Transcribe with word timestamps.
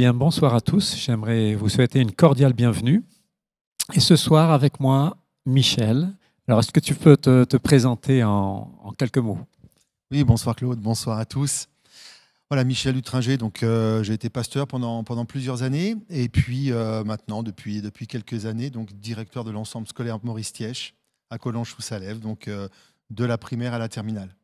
bien, 0.00 0.14
bonsoir 0.14 0.54
à 0.54 0.62
tous. 0.62 0.96
J'aimerais 0.96 1.54
vous 1.54 1.68
souhaiter 1.68 2.00
une 2.00 2.12
cordiale 2.12 2.54
bienvenue. 2.54 3.04
Et 3.92 4.00
ce 4.00 4.16
soir, 4.16 4.50
avec 4.50 4.80
moi, 4.80 5.18
Michel. 5.44 6.08
Alors, 6.48 6.60
est-ce 6.60 6.72
que 6.72 6.80
tu 6.80 6.94
peux 6.94 7.18
te, 7.18 7.56
présenter 7.58 8.24
en, 8.24 8.94
quelques 8.96 9.18
mots? 9.18 9.40
Oui, 10.10 10.24
bonsoir 10.24 10.56
Claude, 10.56 10.78
bonsoir 10.78 11.18
à 11.18 11.26
tous. 11.26 11.68
Voilà, 12.48 12.64
Michel 12.64 12.96
Utringer, 12.96 13.36
donc 13.36 13.62
euh, 13.62 14.02
j'ai 14.02 14.14
été 14.14 14.30
pasteur 14.30 14.66
pendant, 14.66 15.04
pendant 15.04 15.26
plusieurs 15.26 15.64
années 15.64 15.96
et 16.08 16.30
puis 16.30 16.72
euh, 16.72 17.04
maintenant, 17.04 17.42
depuis, 17.42 17.82
depuis 17.82 18.06
quelques 18.06 18.46
années, 18.46 18.70
donc 18.70 18.94
directeur 18.94 19.44
de 19.44 19.50
l'ensemble 19.50 19.86
scolaire 19.86 20.18
Maurice 20.22 20.54
Tièche 20.54 20.94
à 21.28 21.36
Collonges-sous-Salève, 21.36 22.20
donc 22.20 22.48
euh, 22.48 22.68
de 23.10 23.26
la 23.26 23.36
primaire 23.36 23.74
à 23.74 23.78
la 23.78 23.90
terminale. 23.90 24.34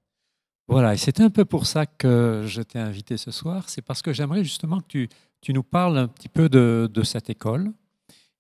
Voilà, 0.69 0.95
et 0.95 0.97
c'est 0.97 1.21
un 1.21 1.31
peu 1.31 1.45
pour 1.45 1.65
ça 1.65 1.87
que 1.87 2.43
je 2.47 2.61
t'ai 2.61 2.81
invité 2.81 3.17
ce 3.17 3.31
soir. 3.31 3.69
C'est 3.69 3.83
parce 3.83 4.03
que 4.03 4.13
j'aimerais 4.13 4.43
justement 4.43 4.81
que 4.81 4.87
tu, 4.89 5.09
tu, 5.41 5.53
nous 5.53 5.63
parles 5.63 5.99
un 5.99 6.09
petit 6.09 6.29
peu 6.29 6.49
de, 6.49 7.03
cette 7.03 7.31
école 7.31 7.73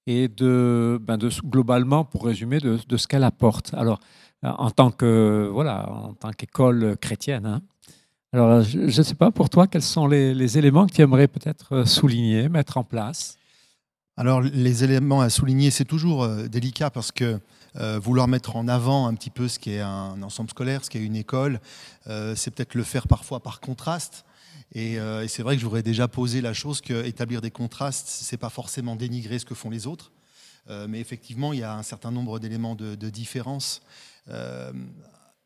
et 0.06 0.28
de, 0.28 0.98
ben 1.02 1.18
globalement, 1.44 2.04
pour 2.04 2.24
résumer, 2.24 2.58
de, 2.58 2.96
ce 2.96 3.06
qu'elle 3.06 3.24
apporte. 3.24 3.74
Alors, 3.74 4.00
en 4.42 4.70
tant 4.70 4.90
que 4.90 5.48
voilà, 5.52 5.90
en 5.90 6.14
tant 6.14 6.30
qu'école 6.30 6.96
chrétienne. 7.00 7.46
Hein. 7.46 7.62
Alors, 8.32 8.62
je 8.62 8.78
ne 8.80 9.02
sais 9.02 9.14
pas 9.14 9.30
pour 9.30 9.48
toi 9.48 9.66
quels 9.66 9.82
sont 9.82 10.06
les, 10.06 10.58
éléments 10.58 10.86
que 10.86 10.92
tu 10.92 11.02
aimerais 11.02 11.28
peut-être 11.28 11.84
souligner, 11.88 12.48
mettre 12.48 12.76
en 12.76 12.84
place? 12.84 13.38
Alors, 14.18 14.40
les 14.40 14.82
éléments 14.82 15.20
à 15.20 15.28
souligner, 15.28 15.70
c'est 15.70 15.84
toujours 15.84 16.24
euh, 16.24 16.48
délicat 16.48 16.90
parce 16.90 17.12
que 17.12 17.38
euh, 17.76 17.98
vouloir 17.98 18.28
mettre 18.28 18.56
en 18.56 18.66
avant 18.66 19.06
un 19.06 19.14
petit 19.14 19.28
peu 19.28 19.46
ce 19.46 19.58
qu'est 19.58 19.80
un 19.80 20.22
ensemble 20.22 20.48
scolaire, 20.48 20.82
ce 20.82 20.88
qu'est 20.88 21.04
une 21.04 21.16
école, 21.16 21.60
euh, 22.06 22.34
c'est 22.34 22.50
peut-être 22.50 22.74
le 22.74 22.82
faire 22.82 23.08
parfois 23.08 23.40
par 23.40 23.60
contraste. 23.60 24.24
Et, 24.72 24.98
euh, 24.98 25.26
c'est 25.28 25.42
vrai 25.42 25.56
que 25.56 25.62
j'aurais 25.62 25.82
déjà 25.82 26.08
posé 26.08 26.40
la 26.40 26.52
chose 26.52 26.80
qu'établir 26.80 27.40
des 27.40 27.50
contrastes, 27.50 28.08
c'est 28.08 28.36
pas 28.36 28.50
forcément 28.50 28.96
dénigrer 28.96 29.38
ce 29.38 29.44
que 29.44 29.54
font 29.54 29.70
les 29.70 29.86
autres, 29.86 30.12
mais 30.88 30.98
effectivement, 30.98 31.52
il 31.52 31.60
y 31.60 31.62
a 31.62 31.76
un 31.76 31.84
certain 31.84 32.10
nombre 32.10 32.40
d'éléments 32.40 32.74
de, 32.74 33.08
différence. 33.08 33.82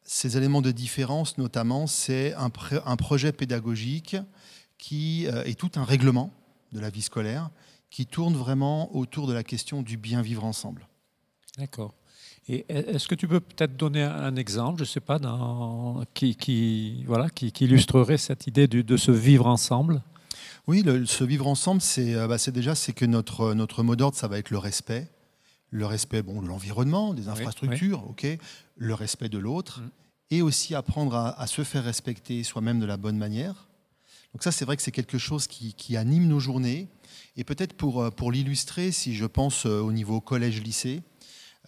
ces 0.02 0.36
éléments 0.38 0.62
de 0.62 0.70
différence, 0.70 1.36
notamment, 1.36 1.86
c'est 1.86 2.32
un, 2.36 2.50
un, 2.86 2.96
projet 2.96 3.30
pédagogique 3.30 4.16
qui 4.78 5.26
est 5.26 5.58
tout 5.58 5.72
un 5.74 5.84
règlement 5.84 6.32
de 6.72 6.80
la 6.80 6.88
vie 6.88 7.02
scolaire 7.02 7.50
qui 7.90 8.06
tourne 8.06 8.34
vraiment 8.34 8.94
autour 8.96 9.26
de 9.26 9.34
la 9.34 9.44
question 9.44 9.82
du 9.82 9.96
bien 9.96 10.22
vivre 10.22 10.44
ensemble. 10.44 10.88
D'accord. 11.58 11.94
Est-ce 12.68 13.06
que 13.06 13.14
tu 13.14 13.28
peux 13.28 13.40
peut-être 13.40 13.76
donner 13.76 14.02
un 14.02 14.34
exemple, 14.36 14.78
je 14.78 14.82
ne 14.82 14.88
sais 14.88 15.00
pas, 15.00 15.18
dans, 15.18 16.02
qui, 16.14 16.34
qui, 16.34 17.04
voilà, 17.06 17.30
qui, 17.30 17.48
illustrerait 17.48 18.18
cette 18.18 18.46
idée 18.46 18.66
de, 18.66 18.82
de 18.82 18.96
se 18.96 19.12
vivre 19.12 19.46
ensemble? 19.46 20.02
Oui, 20.66 20.82
le, 20.82 21.06
se 21.06 21.24
vivre 21.24 21.46
ensemble, 21.46 21.80
c'est 21.80 22.14
euh, 22.14 22.26
bah, 22.26 22.36
déjà 22.48 22.74
c'est 22.74 22.92
que 22.92 23.04
notre, 23.04 23.54
notre 23.54 23.82
mot 23.82 23.96
d'ordre, 23.96 24.16
ça 24.16 24.28
va 24.28 24.38
être 24.38 24.50
le 24.50 24.58
respect. 24.58 25.08
Le 25.70 25.86
respect 25.86 26.22
bon, 26.22 26.42
de 26.42 26.48
l'environnement, 26.48 27.14
des 27.14 27.28
infrastructures, 27.28 28.08
ok, 28.08 28.26
le 28.76 28.94
respect 28.94 29.28
de 29.28 29.38
l'autre, 29.38 29.80
mm. 29.80 29.90
et 30.30 30.42
aussi 30.42 30.74
apprendre 30.74 31.14
à, 31.16 31.46
se 31.46 31.62
faire 31.62 31.84
respecter 31.84 32.42
soi-même 32.42 32.80
de 32.80 32.86
la 32.86 32.96
bonne 32.96 33.16
manière. 33.16 33.68
Donc 34.32 34.42
ça, 34.42 34.52
c'est 34.52 34.64
vrai 34.64 34.76
que 34.76 34.82
c'est 34.82 34.92
quelque 34.92 35.18
chose 35.18 35.46
qui, 35.46 35.74
qui, 35.74 35.96
anime 35.96 36.26
nos 36.26 36.40
journées. 36.40 36.88
Et 37.36 37.44
peut-être 37.44 37.72
pour, 37.74 38.02
euh, 38.02 38.10
pour 38.10 38.32
l'illustrer, 38.32 38.90
si 38.90 39.14
je 39.14 39.26
pense 39.26 39.66
euh, 39.66 39.80
au 39.80 39.92
niveau 39.92 40.20
collège-lycée, 40.20 41.02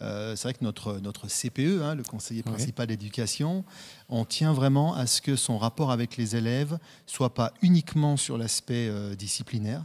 euh, 0.01 0.35
c'est 0.37 0.49
vrai 0.49 0.55
que 0.55 0.65
notre, 0.65 0.99
notre 0.99 1.29
CPE, 1.29 1.83
hein, 1.83 1.95
le 1.95 2.03
conseiller 2.03 2.43
principal 2.43 2.87
d'éducation, 2.87 3.65
on 4.09 4.25
tient 4.25 4.53
vraiment 4.53 4.95
à 4.95 5.07
ce 5.07 5.21
que 5.21 5.37
son 5.37 5.59
rapport 5.59 5.91
avec 5.91 6.17
les 6.17 6.35
élèves 6.35 6.79
soit 7.07 7.35
pas 7.35 7.53
uniquement 7.63 8.17
sur 8.17 8.39
l'aspect 8.39 8.89
euh, 8.89 9.15
disciplinaire. 9.15 9.85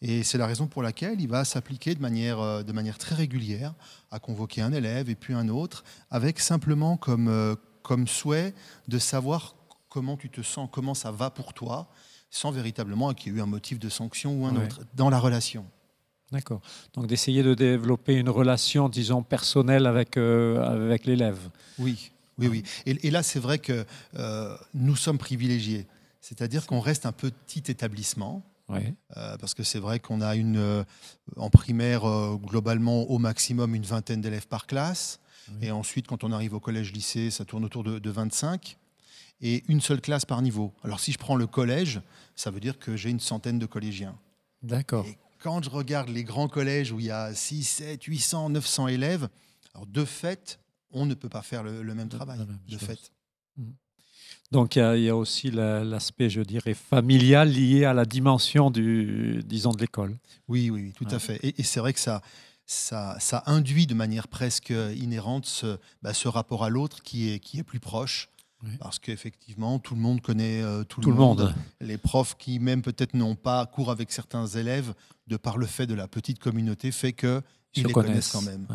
Et 0.00 0.22
c'est 0.22 0.38
la 0.38 0.46
raison 0.46 0.68
pour 0.68 0.82
laquelle 0.82 1.20
il 1.20 1.28
va 1.28 1.44
s'appliquer 1.44 1.94
de 1.94 2.00
manière, 2.00 2.40
euh, 2.40 2.62
de 2.62 2.72
manière 2.72 2.98
très 2.98 3.16
régulière 3.16 3.74
à 4.10 4.20
convoquer 4.20 4.60
un 4.60 4.72
élève 4.72 5.10
et 5.10 5.16
puis 5.16 5.34
un 5.34 5.48
autre, 5.48 5.82
avec 6.10 6.38
simplement 6.38 6.96
comme, 6.96 7.56
comme 7.82 8.06
souhait 8.06 8.54
de 8.86 8.98
savoir 8.98 9.56
comment 9.88 10.16
tu 10.16 10.30
te 10.30 10.42
sens, 10.42 10.68
comment 10.70 10.94
ça 10.94 11.10
va 11.10 11.30
pour 11.30 11.52
toi, 11.52 11.88
sans 12.30 12.52
véritablement 12.52 13.12
qu'il 13.14 13.32
y 13.32 13.34
ait 13.34 13.38
eu 13.38 13.42
un 13.42 13.46
motif 13.46 13.78
de 13.78 13.88
sanction 13.88 14.40
ou 14.40 14.46
un 14.46 14.54
autre 14.54 14.82
dans 14.94 15.10
la 15.10 15.18
relation. 15.18 15.66
D'accord. 16.32 16.60
Donc 16.94 17.06
d'essayer 17.06 17.42
de 17.42 17.54
développer 17.54 18.14
une 18.14 18.28
relation, 18.28 18.88
disons, 18.88 19.22
personnelle 19.22 19.86
avec, 19.86 20.16
euh, 20.16 20.62
avec 20.62 21.06
l'élève. 21.06 21.38
Oui, 21.78 22.10
oui, 22.38 22.48
oui. 22.48 22.62
Et, 22.86 23.10
là, 23.10 23.22
c'est 23.22 23.40
vrai 23.40 23.58
que 23.58 23.84
euh, 24.16 24.56
nous 24.74 24.96
sommes 24.96 25.18
privilégiés. 25.18 25.86
C'est-à-dire 26.20 26.66
qu'on 26.66 26.80
reste 26.80 27.06
un 27.06 27.12
petit 27.12 27.64
établissement. 27.68 28.42
Euh, 28.70 29.38
parce 29.38 29.54
que 29.54 29.62
c'est 29.62 29.78
vrai 29.78 29.98
qu'on 29.98 30.20
a 30.20 30.36
une, 30.36 30.84
en 31.36 31.48
primaire, 31.48 32.02
globalement, 32.36 33.04
au 33.04 33.18
maximum, 33.18 33.74
une 33.74 33.84
vingtaine 33.84 34.20
d'élèves 34.20 34.46
par 34.46 34.66
classe. 34.66 35.20
Et 35.62 35.70
ensuite, 35.70 36.06
quand 36.06 36.22
on 36.22 36.32
arrive 36.32 36.52
au 36.52 36.60
collège-lycée, 36.60 37.30
ça 37.30 37.46
tourne 37.46 37.64
autour 37.64 37.82
de, 37.82 37.98
de 37.98 38.10
25 38.10 38.76
et 39.40 39.64
une 39.68 39.80
seule 39.80 40.02
classe 40.02 40.26
par 40.26 40.42
niveau. 40.42 40.74
Alors 40.82 41.00
si 41.00 41.12
je 41.12 41.18
prends 41.18 41.36
le 41.36 41.46
collège, 41.46 42.02
ça 42.34 42.50
veut 42.50 42.60
dire 42.60 42.78
que 42.78 42.96
j'ai 42.96 43.08
une 43.08 43.20
centaine 43.20 43.58
de 43.58 43.66
collégiens. 43.66 44.18
D'accord 44.62 45.06
quand 45.38 45.62
je 45.64 45.70
regarde 45.70 46.08
les 46.08 46.24
grands 46.24 46.48
collèges 46.48 46.92
où 46.92 47.00
il 47.00 47.06
y 47.06 47.10
a 47.10 47.34
6, 47.34 47.64
7, 47.64 48.04
800, 48.04 48.50
900 48.50 48.88
élèves, 48.88 49.28
alors 49.74 49.86
de 49.86 50.04
fait, 50.04 50.58
on 50.90 51.06
ne 51.06 51.14
peut 51.14 51.28
pas 51.28 51.42
faire 51.42 51.62
le, 51.62 51.82
même 51.94 52.08
travail, 52.08 52.40
de 52.68 52.78
fait. 52.78 53.12
Mhm. 53.56 53.74
Donc 54.50 54.76
il 54.76 55.00
y, 55.00 55.08
a, 55.10 55.16
aussi 55.16 55.50
l'aspect, 55.50 56.30
je 56.30 56.40
dirais, 56.40 56.72
familial 56.72 57.50
lié 57.50 57.84
à 57.84 57.92
la 57.92 58.06
dimension 58.06 58.70
du, 58.70 59.42
disons, 59.44 59.72
de 59.72 59.80
l'école. 59.80 60.16
Oui, 60.48 60.70
oui, 60.70 60.92
tout 60.94 61.06
à 61.10 61.18
fait. 61.18 61.38
Et, 61.42 61.62
c'est 61.62 61.80
vrai 61.80 61.92
que 61.92 62.00
ça, 62.00 62.22
ça, 62.64 63.16
ça, 63.20 63.42
induit 63.44 63.86
de 63.86 63.92
manière 63.92 64.26
presque 64.26 64.70
inhérente 64.70 65.44
ce, 65.44 65.78
bah, 66.00 66.14
ce 66.14 66.28
rapport 66.28 66.64
à 66.64 66.70
l'autre 66.70 67.02
qui 67.02 67.30
est, 67.30 67.40
qui 67.40 67.58
est 67.58 67.62
plus 67.62 67.80
proche, 67.80 68.30
parce 68.80 68.98
qu'effectivement, 68.98 69.78
tout 69.78 69.94
le 69.94 70.00
monde 70.00 70.20
connaît 70.20 70.62
euh, 70.62 70.84
tout, 70.84 71.00
le, 71.00 71.12
monde. 71.12 71.54
Les 71.80 71.98
profs 71.98 72.36
qui, 72.36 72.58
même 72.58 72.82
peut-être 72.82 73.14
n'ont 73.14 73.36
pas 73.36 73.64
cours 73.66 73.90
avec 73.90 74.10
certains 74.10 74.46
élèves, 74.46 74.94
de 75.26 75.36
par 75.36 75.58
le 75.58 75.66
fait 75.66 75.86
de 75.86 75.94
la 75.94 76.08
petite 76.08 76.38
communauté, 76.38 76.90
fait 76.90 77.12
qu'ils 77.12 77.42
les 77.76 77.92
connaissent. 77.92 78.32
quand 78.32 78.42
même. 78.42 78.66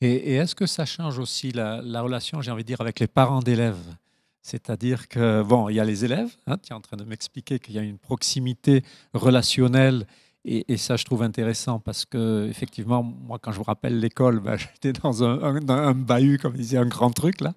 Et, 0.00 0.34
est-ce 0.34 0.54
que 0.54 0.66
ça 0.66 0.84
change 0.84 1.18
aussi 1.18 1.52
la, 1.52 1.80
relation, 2.02 2.40
j'ai 2.40 2.50
envie 2.50 2.64
de 2.64 2.68
dire, 2.68 2.80
avec 2.80 2.98
les 2.98 3.06
parents 3.06 3.40
d'élèves? 3.40 3.96
C'est-à-dire 4.40 5.06
que, 5.08 5.42
bon, 5.42 5.68
il 5.68 5.76
y 5.76 5.80
a 5.80 5.84
les 5.84 6.04
élèves, 6.04 6.34
hein, 6.46 6.56
tu 6.58 6.72
es 6.72 6.74
en 6.74 6.80
train 6.80 6.96
de 6.96 7.04
m'expliquer 7.04 7.58
qu'il 7.60 7.74
y 7.74 7.78
a 7.78 7.82
une 7.82 7.98
proximité 7.98 8.82
relationnelle, 9.14 10.06
et, 10.44 10.76
ça, 10.76 10.96
je 10.96 11.04
trouve 11.04 11.22
intéressant 11.22 11.78
parce 11.78 12.04
que, 12.04 12.48
effectivement, 12.50 13.04
moi, 13.04 13.38
quand 13.40 13.52
je 13.52 13.58
vous 13.58 13.62
rappelle 13.62 14.00
l'école, 14.00 14.40
ben, 14.40 14.56
j'étais 14.74 14.92
dans 14.92 15.22
un, 15.22 15.68
un, 15.68 15.94
bahut, 15.94 16.38
comme 16.38 16.54
disait, 16.54 16.78
un 16.78 16.86
grand 16.86 17.12
truc, 17.12 17.40
là. 17.40 17.54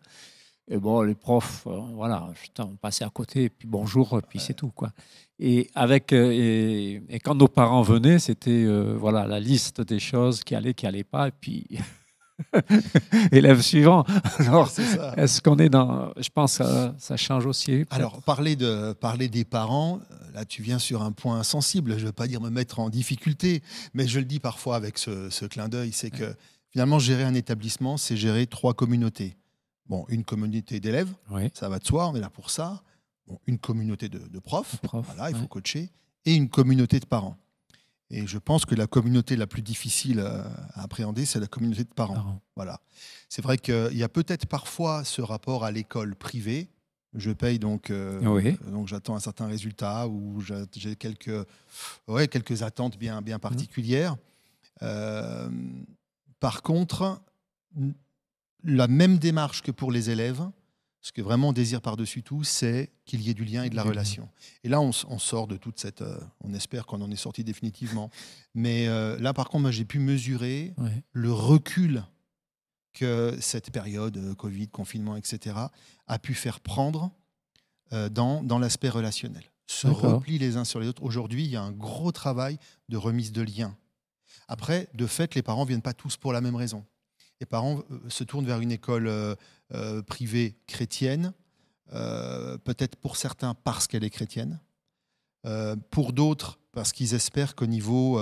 Et 0.68 0.78
bon, 0.78 1.02
les 1.04 1.14
profs, 1.14 1.68
euh, 1.68 1.80
voilà, 1.94 2.28
on 2.60 2.76
passait 2.76 3.04
à 3.04 3.10
côté, 3.10 3.44
et 3.44 3.50
puis 3.50 3.68
bonjour, 3.68 4.20
puis 4.28 4.40
c'est 4.40 4.56
tout, 4.56 4.72
quoi. 4.72 4.92
Et, 5.38 5.70
avec, 5.76 6.12
euh, 6.12 6.32
et, 7.08 7.20
quand 7.24 7.36
nos 7.36 7.48
parents 7.48 7.84
venaient, 7.84 8.18
c'était 8.18 8.64
euh, 8.64 8.96
voilà, 8.98 9.28
la 9.28 9.40
liste 9.40 9.82
des 9.82 10.00
choses 10.00 10.44
qui 10.44 10.56
allaient, 10.56 10.74
qui 10.74 10.86
n'allaient 10.86 11.04
pas, 11.04 11.28
et 11.28 11.34
puis 11.40 11.68
élève 13.32 13.62
suivant. 13.62 14.06
Alors, 14.40 14.72
est-ce 15.18 15.40
qu'on 15.40 15.58
est 15.60 15.70
dans. 15.70 16.12
Je 16.18 16.30
pense 16.30 16.58
que 16.58 16.64
ça, 16.64 16.96
ça 16.98 17.16
change 17.16 17.46
aussi. 17.46 17.86
Alors, 17.92 18.24
parler, 18.24 18.56
de, 18.56 18.94
parler 18.94 19.28
des 19.28 19.46
parents, 19.46 20.00
là, 20.34 20.46
tu 20.46 20.64
viens 20.64 20.80
sur 20.80 21.04
un 21.04 21.12
point 21.12 21.44
sensible. 21.44 21.92
Je 21.92 22.02
ne 22.02 22.06
veux 22.08 22.12
pas 22.12 22.26
dire 22.26 22.42
me 22.42 22.50
mettre 22.50 22.80
en 22.80 22.90
difficulté, 22.90 23.62
mais 23.94 24.08
je 24.08 24.18
le 24.18 24.26
dis 24.26 24.40
parfois 24.40 24.78
avec 24.78 24.98
ce, 24.98 25.30
ce 25.30 25.46
clin 25.46 25.70
d'œil 25.70 25.92
c'est 25.92 26.10
que 26.10 26.36
finalement, 26.72 26.98
gérer 26.98 27.24
un 27.24 27.36
établissement, 27.36 27.98
c'est 27.98 28.18
gérer 28.18 28.48
trois 28.48 28.74
communautés 28.74 29.38
bon, 29.88 30.06
une 30.10 30.24
communauté 30.24 30.80
d'élèves, 30.80 31.14
ça 31.54 31.70
va 31.70 31.80
de 31.80 31.86
soi, 31.86 32.08
on 32.08 32.16
est 32.16 32.20
là 32.20 32.30
pour 32.30 32.50
ça. 32.50 32.84
Bon, 33.28 33.40
une 33.48 33.58
communauté 33.58 34.08
de, 34.08 34.40
profs, 34.40 34.78
voilà, 34.92 35.32
il 35.32 35.36
faut 35.36 35.48
coacher, 35.48 35.90
et 36.26 36.36
une 36.36 36.50
communauté 36.50 37.00
de 37.00 37.06
parents. 37.06 37.38
Et 38.12 38.28
je 38.28 38.38
pense 38.38 38.66
que 38.66 38.76
la 38.76 38.86
communauté 38.86 39.36
la 39.36 39.48
plus 39.48 39.64
difficile 39.64 40.20
à 40.20 40.84
appréhender, 40.84 41.26
c'est 41.26 41.40
la 41.40 41.48
communauté 41.48 41.84
de 41.84 41.90
parents. 41.90 42.40
Voilà. 42.56 42.80
C'est 43.30 43.42
vrai 43.42 43.58
qu'il 43.58 43.98
y 43.98 44.04
a 44.04 44.10
peut-être 44.10 44.46
parfois 44.46 45.04
ce 45.04 45.22
rapport 45.22 45.64
à 45.64 45.72
l'école 45.72 46.16
privée. 46.16 46.70
Je 47.16 47.32
paye 47.32 47.60
donc, 47.60 47.90
euh, 47.90 48.20
donc 48.72 48.88
j'attends 48.88 49.16
un 49.16 49.20
certain 49.20 49.48
résultat 49.48 50.08
ou 50.08 50.42
j'ai 50.42 50.96
quelques, 50.98 51.48
ouais, 52.08 52.28
quelques 52.28 52.62
attentes 52.62 52.98
bien, 52.98 53.22
bien 53.22 53.40
particulières. 53.40 54.18
Euh, 54.82 55.50
par 56.40 56.62
contre, 56.62 57.22
la 58.66 58.88
même 58.88 59.18
démarche 59.18 59.62
que 59.62 59.72
pour 59.72 59.92
les 59.92 60.10
élèves. 60.10 60.48
Ce 61.02 61.12
que 61.12 61.22
vraiment 61.22 61.50
on 61.50 61.54
désire 61.54 61.82
par-dessus 61.82 62.24
tout, 62.24 62.44
c'est 62.44 62.92
qu'il 63.06 63.22
y 63.22 63.30
ait 63.30 63.36
du 63.36 63.46
lien 63.46 63.64
et 63.64 63.70
de 63.70 63.76
la 63.76 63.84
relation. 63.84 64.28
Et 64.64 64.70
là, 64.70 64.82
on, 64.82 64.92
sort 64.92 65.46
de 65.46 65.56
toute 65.56 65.80
cette. 65.80 66.02
Euh, 66.02 66.20
on 66.42 66.52
espère 66.52 66.88
qu'on 66.88 67.00
en 67.00 67.12
est 67.12 67.16
sorti 67.16 67.44
définitivement. 67.44 68.10
Mais 68.56 68.88
euh, 68.88 69.16
là, 69.20 69.32
par 69.32 69.50
contre, 69.50 69.70
j'ai 69.70 69.86
pu 69.86 70.00
mesurer 70.00 70.74
le 71.12 71.32
recul 71.32 72.04
que 72.94 73.38
cette 73.40 73.70
période, 73.70 74.18
euh, 74.18 74.34
Covid, 74.34 74.70
confinement, 74.70 75.16
etc., 75.16 75.58
a 76.08 76.18
pu 76.18 76.34
faire 76.34 76.60
prendre 76.60 77.12
dans, 77.92 78.42
dans 78.42 78.58
l'aspect 78.58 78.90
relationnel. 78.90 79.44
se 79.68 79.88
replient 79.88 80.40
les 80.40 80.58
uns 80.58 80.66
sur 80.66 80.80
les 80.80 80.88
autres. 80.88 81.04
Aujourd'hui, 81.04 81.44
il 81.44 81.52
y 81.52 81.56
a 81.56 81.62
un 81.62 81.72
gros 81.72 82.12
travail 82.12 82.58
de 82.90 82.98
remise 82.98 83.32
de 83.32 83.44
liens. 83.44 83.78
Après, 84.48 84.90
de 84.96 85.06
fait, 85.06 85.36
les 85.36 85.44
parents 85.44 85.64
ne 85.64 85.68
viennent 85.68 85.84
pas 85.84 85.94
tous 85.94 86.18
pour 86.18 86.34
la 86.34 86.42
même 86.42 86.56
raison. 86.56 86.84
Les 87.40 87.46
parents 87.46 87.80
euh, 87.92 88.00
se 88.10 88.24
tournent 88.24 88.46
vers 88.46 88.60
une 88.60 88.72
école 88.72 89.08
euh, 89.08 89.36
euh, 89.74 90.02
privée 90.02 90.56
chrétienne, 90.68 91.34
peut-être 91.92 92.96
pour 92.96 93.16
certains 93.16 93.54
parce 93.54 93.88
qu'elle 93.88 94.04
est 94.04 94.10
chrétienne, 94.10 94.60
pour 95.92 96.14
d'autres 96.14 96.60
parce 96.72 96.92
qu'ils 96.92 97.14
espèrent 97.14 97.56
qu'au 97.56 97.68
niveau 97.68 98.20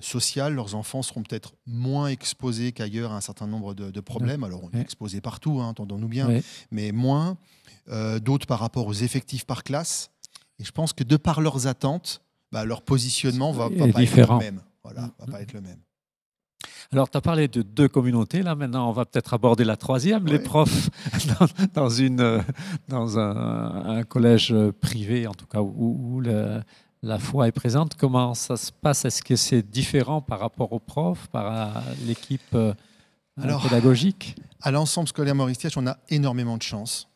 social, 0.00 0.54
leurs 0.54 0.74
enfants 0.74 1.02
seront 1.02 1.22
peut-être 1.22 1.54
moins 1.64 2.08
exposés 2.08 2.72
qu'ailleurs 2.72 3.12
à 3.12 3.16
un 3.16 3.22
certain 3.22 3.46
nombre 3.46 3.72
de, 3.74 4.00
problèmes. 4.00 4.44
Alors 4.44 4.62
on 4.62 4.70
est 4.76 4.80
exposé 4.80 5.22
partout, 5.22 5.58
hein, 5.60 5.68
entendons-nous 5.68 6.06
bien, 6.06 6.28
mais 6.70 6.92
moins. 6.92 7.38
d'autres 8.20 8.46
par 8.46 8.60
rapport 8.60 8.86
aux 8.86 8.92
effectifs 8.92 9.46
par 9.46 9.64
classe. 9.64 10.10
Et 10.58 10.64
je 10.64 10.70
pense 10.70 10.92
que 10.92 11.02
de 11.02 11.16
par 11.16 11.40
leurs 11.40 11.66
attentes, 11.66 12.20
bah, 12.52 12.66
leur 12.66 12.82
positionnement 12.82 13.52
va, 13.52 13.70
va 13.70 13.88
pas 13.88 14.02
être 14.02 14.16
le 14.16 14.38
même. 14.38 14.62
Voilà, 14.84 15.02
mm, 15.02 15.12
va 15.18 15.26
pas 15.26 15.40
être 15.40 15.54
le 15.54 15.62
même. 15.62 15.80
Alors, 16.92 17.10
tu 17.10 17.16
as 17.16 17.20
parlé 17.20 17.48
de 17.48 17.62
deux 17.62 17.88
communautés. 17.88 18.42
Là, 18.42 18.54
maintenant, 18.54 18.88
on 18.88 18.92
va 18.92 19.04
peut-être 19.04 19.34
aborder 19.34 19.64
la 19.64 19.76
troisième. 19.76 20.26
Les 20.26 20.38
profs 20.38 20.90
dans, 21.74 21.88
une, 21.88 22.42
dans 22.88 23.18
un, 23.18 24.02
collège 24.04 24.54
privé, 24.80 25.26
en 25.26 25.34
tout 25.34 25.46
cas, 25.46 25.60
où, 25.60 26.22
la 27.02 27.18
foi 27.18 27.48
est 27.48 27.52
présente. 27.52 27.94
Comment 27.96 28.34
ça 28.34 28.56
se 28.56 28.72
passe? 28.72 29.04
Est-ce 29.04 29.22
que 29.22 29.36
c'est 29.36 29.62
différent 29.62 30.20
par 30.20 30.40
rapport 30.40 30.72
aux 30.72 30.80
profs, 30.80 31.28
par 31.28 31.82
l'équipe 32.06 32.54
euh, 32.54 32.74
pédagogique? 33.62 34.36
À 34.60 34.70
l'ensemble 34.70 35.08
scolaire 35.08 35.34
Maurice 35.34 35.76
on 35.76 35.86
a 35.86 35.98
énormément 36.08 36.56
de 36.56 36.62
chance. 36.62 37.08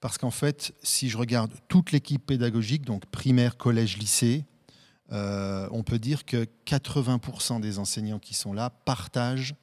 Parce 0.00 0.16
qu'en 0.16 0.30
fait, 0.30 0.72
si 0.82 1.10
je 1.10 1.18
regarde 1.18 1.52
toute 1.68 1.92
l'équipe 1.92 2.24
pédagogique, 2.24 2.86
donc 2.86 3.04
primaire, 3.06 3.56
collège, 3.58 3.98
lycée, 3.98 4.44
euh, 5.12 5.68
on 5.72 5.82
peut 5.82 5.98
dire 5.98 6.24
que 6.24 6.46
80% 6.66 7.60
des 7.60 7.78
enseignants 7.78 8.18
qui 8.18 8.34
sont 8.34 8.52
là 8.52 8.70
partagent 8.70 9.54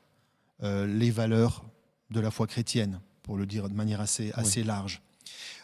euh, 0.64 0.86
les 0.88 1.12
valeurs 1.12 1.64
de 2.10 2.20
la 2.20 2.32
foi 2.32 2.48
chrétienne, 2.48 3.00
pour 3.24 3.38
le 3.38 3.46
dire 3.46 3.70
de 3.70 3.74
manière 3.74 4.02
assez, 4.02 4.32
assez 4.34 4.64
large. 4.64 5.02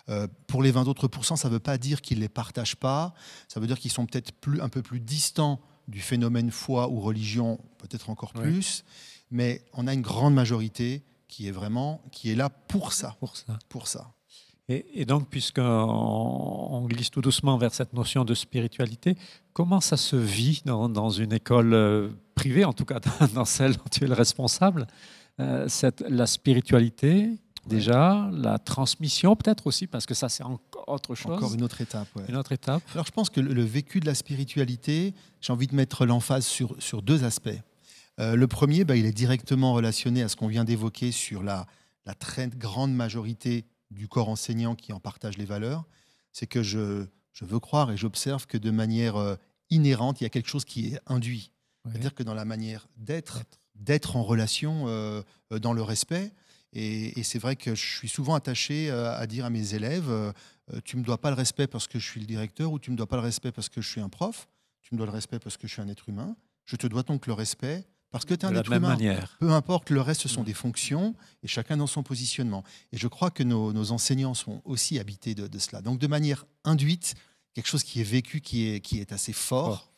Euh, 0.09 0.27
pour 0.47 0.61
les 0.61 0.71
20 0.71 0.87
autres 0.87 1.07
pourcents, 1.07 1.35
ça 1.35 1.47
ne 1.47 1.53
veut 1.53 1.59
pas 1.59 1.77
dire 1.77 2.01
qu'ils 2.01 2.17
ne 2.17 2.23
les 2.23 2.29
partagent 2.29 2.75
pas, 2.75 3.13
ça 3.47 3.59
veut 3.59 3.67
dire 3.67 3.79
qu'ils 3.79 3.91
sont 3.91 4.05
peut-être 4.05 4.33
plus, 4.33 4.61
un 4.61 4.69
peu 4.69 4.81
plus 4.81 4.99
distants 4.99 5.61
du 5.87 5.99
phénomène 5.99 6.51
foi 6.51 6.89
ou 6.89 6.99
religion, 6.99 7.59
peut-être 7.77 8.09
encore 8.09 8.33
plus, 8.33 8.83
mais 9.31 9.65
on 9.73 9.87
a 9.87 9.93
une 9.93 10.01
grande 10.01 10.33
majorité 10.33 11.03
qui 11.27 11.47
est 11.47 11.51
vraiment 11.51 12.01
qui 12.11 12.31
est 12.31 12.35
là 12.35 12.49
pour 12.49 12.93
ça. 12.93 13.15
Pour 13.19 13.35
ça. 13.35 13.57
Pour 13.69 13.87
ça. 13.87 14.13
Et, 14.69 15.03
donc, 15.03 15.27
puisqu'on 15.29 16.85
glisse 16.87 17.11
tout 17.11 17.21
doucement 17.21 17.57
vers 17.57 17.73
cette 17.73 17.91
notion 17.91 18.23
de 18.23 18.33
spiritualité, 18.33 19.17
comment 19.51 19.81
ça 19.81 19.97
se 19.97 20.15
vit 20.15 20.61
dans, 20.65 21.09
une 21.09 21.33
école 21.33 21.73
euh, 21.73 22.09
privée, 22.33 22.63
en 22.63 22.71
tout 22.71 22.85
cas 22.85 23.01
dans 23.33 23.43
celle 23.43 23.75
dont 23.75 23.83
tu 23.91 24.05
es 24.05 24.07
le 24.07 24.13
responsable, 24.13 24.87
euh, 25.41 25.67
cette, 25.67 26.01
la 26.07 26.27
spiritualité 26.27 27.39
déjà, 27.65 28.29
la 28.31 28.57
transmission 28.59 29.35
peut-être 29.35 29.67
aussi, 29.67 29.87
parce 29.87 30.05
que 30.05 30.13
ça 30.13 30.29
c'est 30.29 30.43
autre 30.87 31.15
chose. 31.15 31.37
Encore 31.37 31.53
une 31.53 31.63
autre 31.63 31.81
étape. 31.81 32.07
Une 32.27 32.35
autre 32.35 32.51
étape. 32.51 32.83
Alors 32.93 33.05
je 33.05 33.11
pense 33.11 33.29
que 33.29 33.41
le, 33.41 33.63
vécu 33.63 33.99
de 33.99 34.05
la 34.05 34.15
spiritualité, 34.15 35.13
j'ai 35.41 35.53
envie 35.53 35.67
de 35.67 35.75
mettre 35.75 36.05
l'emphase 36.05 36.45
sur, 36.45 36.75
sur 36.79 37.01
deux 37.01 37.23
aspects. 37.23 37.49
Euh, 38.19 38.35
le 38.35 38.47
premier, 38.47 38.83
bah, 38.83 38.95
il 38.95 39.05
est 39.05 39.13
directement 39.13 39.73
relationné 39.73 40.23
à 40.23 40.29
ce 40.29 40.35
qu'on 40.35 40.47
vient 40.47 40.63
d'évoquer 40.63 41.11
sur 41.11 41.41
la, 41.41 41.65
la 42.05 42.13
très 42.13 42.47
grande 42.47 42.93
majorité 42.93 43.65
du 43.93 44.07
corps 44.07 44.29
enseignant 44.29 44.75
qui 44.75 44.93
en 44.93 44.99
partage 44.99 45.37
les 45.37 45.45
valeurs, 45.45 45.85
c'est 46.31 46.47
que 46.47 46.63
je, 46.63 47.05
je, 47.31 47.45
veux 47.45 47.59
croire 47.59 47.91
et 47.91 47.97
j'observe 47.97 48.47
que 48.47 48.57
de 48.57 48.71
manière 48.71 49.15
euh, 49.15 49.35
inhérente, 49.69 50.21
il 50.21 50.25
y 50.25 50.27
a 50.27 50.29
quelque 50.29 50.49
chose 50.49 50.65
qui 50.65 50.87
est 50.87 50.99
induit. 51.07 51.51
C'est-à-dire 51.85 52.13
que 52.13 52.23
dans 52.23 52.33
la 52.33 52.45
manière 52.45 52.87
d'être, 52.95 53.43
d'être 53.75 54.15
en 54.15 54.23
relation 54.23 54.87
euh, 54.87 55.21
euh, 55.51 55.59
dans 55.59 55.73
le 55.73 55.81
respect, 55.81 56.31
et, 56.71 57.21
c'est 57.23 57.39
vrai 57.39 57.55
que 57.55 57.75
je 57.75 57.85
suis 57.85 58.09
souvent 58.09 58.33
attaché 58.33 58.89
à 58.89 59.27
dire 59.27 59.45
à 59.45 59.51
mes 59.51 59.75
élèves, 59.75 60.33
tu 60.83 60.95
ne 60.95 61.01
me 61.01 61.05
dois 61.05 61.21
pas 61.21 61.29
le 61.29 61.35
respect 61.35 61.67
parce 61.67 61.87
que 61.87 61.99
je 61.99 62.09
suis 62.09 62.19
le 62.19 62.25
directeur, 62.25 62.71
ou 62.71 62.79
tu 62.79 62.89
ne 62.89 62.93
me 62.93 62.97
dois 62.97 63.05
pas 63.05 63.17
le 63.17 63.21
respect 63.21 63.51
parce 63.51 63.69
que 63.69 63.79
je 63.79 63.87
suis 63.87 64.01
un 64.01 64.09
prof, 64.09 64.47
tu 64.81 64.95
me 64.95 64.97
dois 64.97 65.05
le 65.05 65.11
respect 65.11 65.37
parce 65.37 65.55
que 65.55 65.67
je 65.67 65.73
suis 65.73 65.83
un 65.83 65.87
être 65.87 66.09
humain. 66.09 66.35
Je 66.65 66.75
te 66.75 66.87
dois 66.87 67.03
donc 67.03 67.27
le 67.27 67.33
respect 67.33 67.85
parce 68.13 68.25
que 68.25 68.35
tu 68.35 68.45
es 68.45 68.49
un 68.49 68.55
être 68.55 68.71
humain. 68.71 68.89
Manière. 68.89 69.35
Peu 69.39 69.49
importe, 69.49 69.89
le 69.89 69.99
reste, 69.99 70.21
ce 70.21 70.29
sont 70.29 70.43
mm. 70.43 70.45
des 70.45 70.53
fonctions 70.53 71.15
et 71.41 71.47
chacun 71.47 71.77
dans 71.77 71.87
son 71.87 72.03
positionnement. 72.03 72.63
Et 72.91 72.97
je 72.97 73.07
crois 73.07 73.31
que 73.31 73.41
nos, 73.41 73.91
enseignants 73.91 74.35
sont 74.35 74.61
aussi 74.65 74.99
habités 74.99 75.33
de, 75.33 75.59
cela. 75.59 75.81
Donc, 75.81 75.97
de 75.97 76.05
manière 76.05 76.45
induite, 76.63 77.15
quelque 77.55 77.65
chose 77.65 77.81
qui 77.81 78.01
est 78.01 78.05
vécu, 78.05 78.39
qui 78.39 78.69
est, 78.69 78.81
qui 78.81 78.99
est 78.99 79.11
assez 79.11 79.33
fort. 79.33 79.91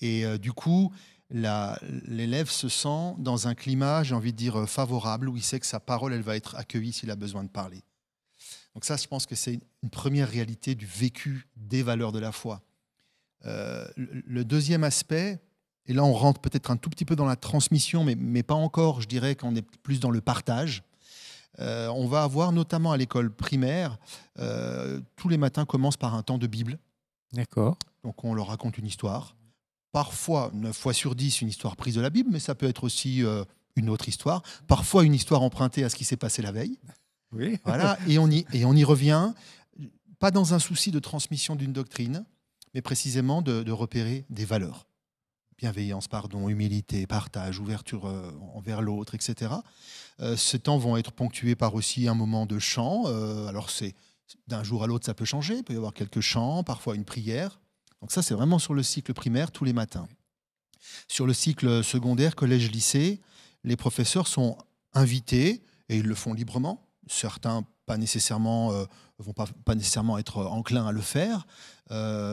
Et 0.00 0.26
euh, 0.26 0.36
du 0.36 0.52
coup, 0.52 0.92
l'élève 1.30 2.50
se 2.50 2.68
sent 2.68 3.14
dans 3.18 3.46
un 3.46 3.54
climat, 3.54 4.02
j'ai 4.02 4.16
envie 4.16 4.32
de 4.32 4.36
dire, 4.36 4.68
favorable, 4.68 5.28
où 5.28 5.36
il 5.36 5.42
sait 5.44 5.60
que 5.60 5.66
sa 5.66 5.78
parole, 5.78 6.12
elle 6.12 6.22
va 6.22 6.34
être 6.34 6.56
accueillie 6.56 6.92
s'il 6.92 7.12
a 7.12 7.16
besoin 7.16 7.44
de 7.44 7.50
parler. 7.50 7.84
Donc 8.74 8.84
ça, 8.84 8.96
je 8.96 9.06
pense 9.06 9.26
que 9.26 9.36
c'est 9.36 9.60
une 9.84 9.90
première 9.90 10.28
réalité 10.28 10.74
du 10.74 10.86
vécu 10.86 11.46
des 11.54 11.84
valeurs 11.84 12.10
de 12.10 12.18
la 12.18 12.32
foi. 12.32 12.62
Euh, 13.46 13.86
le 13.96 14.44
deuxième 14.44 14.82
aspect, 14.82 15.40
et 15.90 15.92
là, 15.92 16.04
on 16.04 16.12
rentre 16.12 16.40
peut-être 16.40 16.70
un 16.70 16.76
tout 16.76 16.88
petit 16.88 17.04
peu 17.04 17.16
dans 17.16 17.26
la 17.26 17.34
transmission, 17.34 18.04
mais, 18.04 18.14
mais 18.14 18.44
pas 18.44 18.54
encore. 18.54 19.00
Je 19.00 19.08
dirais 19.08 19.34
qu'on 19.34 19.56
est 19.56 19.66
plus 19.82 19.98
dans 19.98 20.12
le 20.12 20.20
partage. 20.20 20.84
Euh, 21.58 21.88
on 21.88 22.06
va 22.06 22.22
avoir, 22.22 22.52
notamment 22.52 22.92
à 22.92 22.96
l'école 22.96 23.34
primaire, 23.34 23.98
euh, 24.38 25.00
tous 25.16 25.28
les 25.28 25.36
matins 25.36 25.64
commence 25.64 25.96
par 25.96 26.14
un 26.14 26.22
temps 26.22 26.38
de 26.38 26.46
Bible. 26.46 26.78
D'accord. 27.32 27.76
Donc 28.04 28.22
on 28.22 28.34
leur 28.34 28.46
raconte 28.46 28.78
une 28.78 28.86
histoire. 28.86 29.34
Parfois, 29.90 30.52
9 30.54 30.76
fois 30.76 30.92
sur 30.92 31.16
10, 31.16 31.40
une 31.40 31.48
histoire 31.48 31.74
prise 31.74 31.96
de 31.96 32.00
la 32.00 32.10
Bible, 32.10 32.30
mais 32.30 32.38
ça 32.38 32.54
peut 32.54 32.68
être 32.68 32.84
aussi 32.84 33.24
euh, 33.24 33.44
une 33.74 33.90
autre 33.90 34.08
histoire. 34.08 34.44
Parfois, 34.68 35.02
une 35.02 35.14
histoire 35.14 35.42
empruntée 35.42 35.82
à 35.82 35.88
ce 35.88 35.96
qui 35.96 36.04
s'est 36.04 36.16
passé 36.16 36.40
la 36.40 36.52
veille. 36.52 36.78
Oui. 37.32 37.58
Voilà, 37.64 37.98
et 38.06 38.20
on, 38.20 38.30
y, 38.30 38.46
et 38.52 38.64
on 38.64 38.74
y 38.74 38.84
revient, 38.84 39.32
pas 40.20 40.30
dans 40.30 40.54
un 40.54 40.60
souci 40.60 40.92
de 40.92 41.00
transmission 41.00 41.56
d'une 41.56 41.72
doctrine, 41.72 42.24
mais 42.74 42.80
précisément 42.80 43.42
de, 43.42 43.64
de 43.64 43.72
repérer 43.72 44.24
des 44.30 44.44
valeurs 44.44 44.86
bienveillance, 45.60 46.08
pardon, 46.08 46.48
humilité, 46.48 47.06
partage, 47.06 47.58
ouverture 47.58 48.06
euh, 48.06 48.32
envers 48.54 48.80
l'autre, 48.80 49.14
etc. 49.14 49.52
Euh, 50.20 50.34
ces 50.34 50.58
temps 50.58 50.78
vont 50.78 50.96
être 50.96 51.12
ponctués 51.12 51.54
par 51.54 51.74
aussi 51.74 52.08
un 52.08 52.14
moment 52.14 52.46
de 52.46 52.58
chant. 52.58 53.02
Euh, 53.06 53.46
alors 53.46 53.68
c'est 53.68 53.94
d'un 54.46 54.62
jour 54.62 54.82
à 54.82 54.86
l'autre, 54.86 55.04
ça 55.04 55.12
peut 55.12 55.26
changer. 55.26 55.58
Il 55.58 55.62
peut 55.62 55.74
y 55.74 55.76
avoir 55.76 55.92
quelques 55.92 56.20
chants, 56.20 56.64
parfois 56.64 56.94
une 56.94 57.04
prière. 57.04 57.60
Donc 58.00 58.10
ça, 58.10 58.22
c'est 58.22 58.32
vraiment 58.32 58.58
sur 58.58 58.72
le 58.72 58.82
cycle 58.82 59.12
primaire 59.12 59.50
tous 59.50 59.64
les 59.64 59.74
matins. 59.74 60.08
Sur 61.08 61.26
le 61.26 61.34
cycle 61.34 61.84
secondaire, 61.84 62.36
collège, 62.36 62.70
lycée, 62.70 63.20
les 63.62 63.76
professeurs 63.76 64.28
sont 64.28 64.56
invités 64.94 65.62
et 65.90 65.98
ils 65.98 66.06
le 66.06 66.14
font 66.14 66.32
librement. 66.32 66.88
Certains 67.06 67.66
pas 67.84 67.98
nécessairement 67.98 68.72
vont 69.18 69.32
pas, 69.34 69.44
pas, 69.66 69.74
nécessairement 69.74 70.16
être 70.16 70.38
enclins 70.46 70.86
à 70.86 70.92
le 70.92 71.02
faire. 71.02 71.46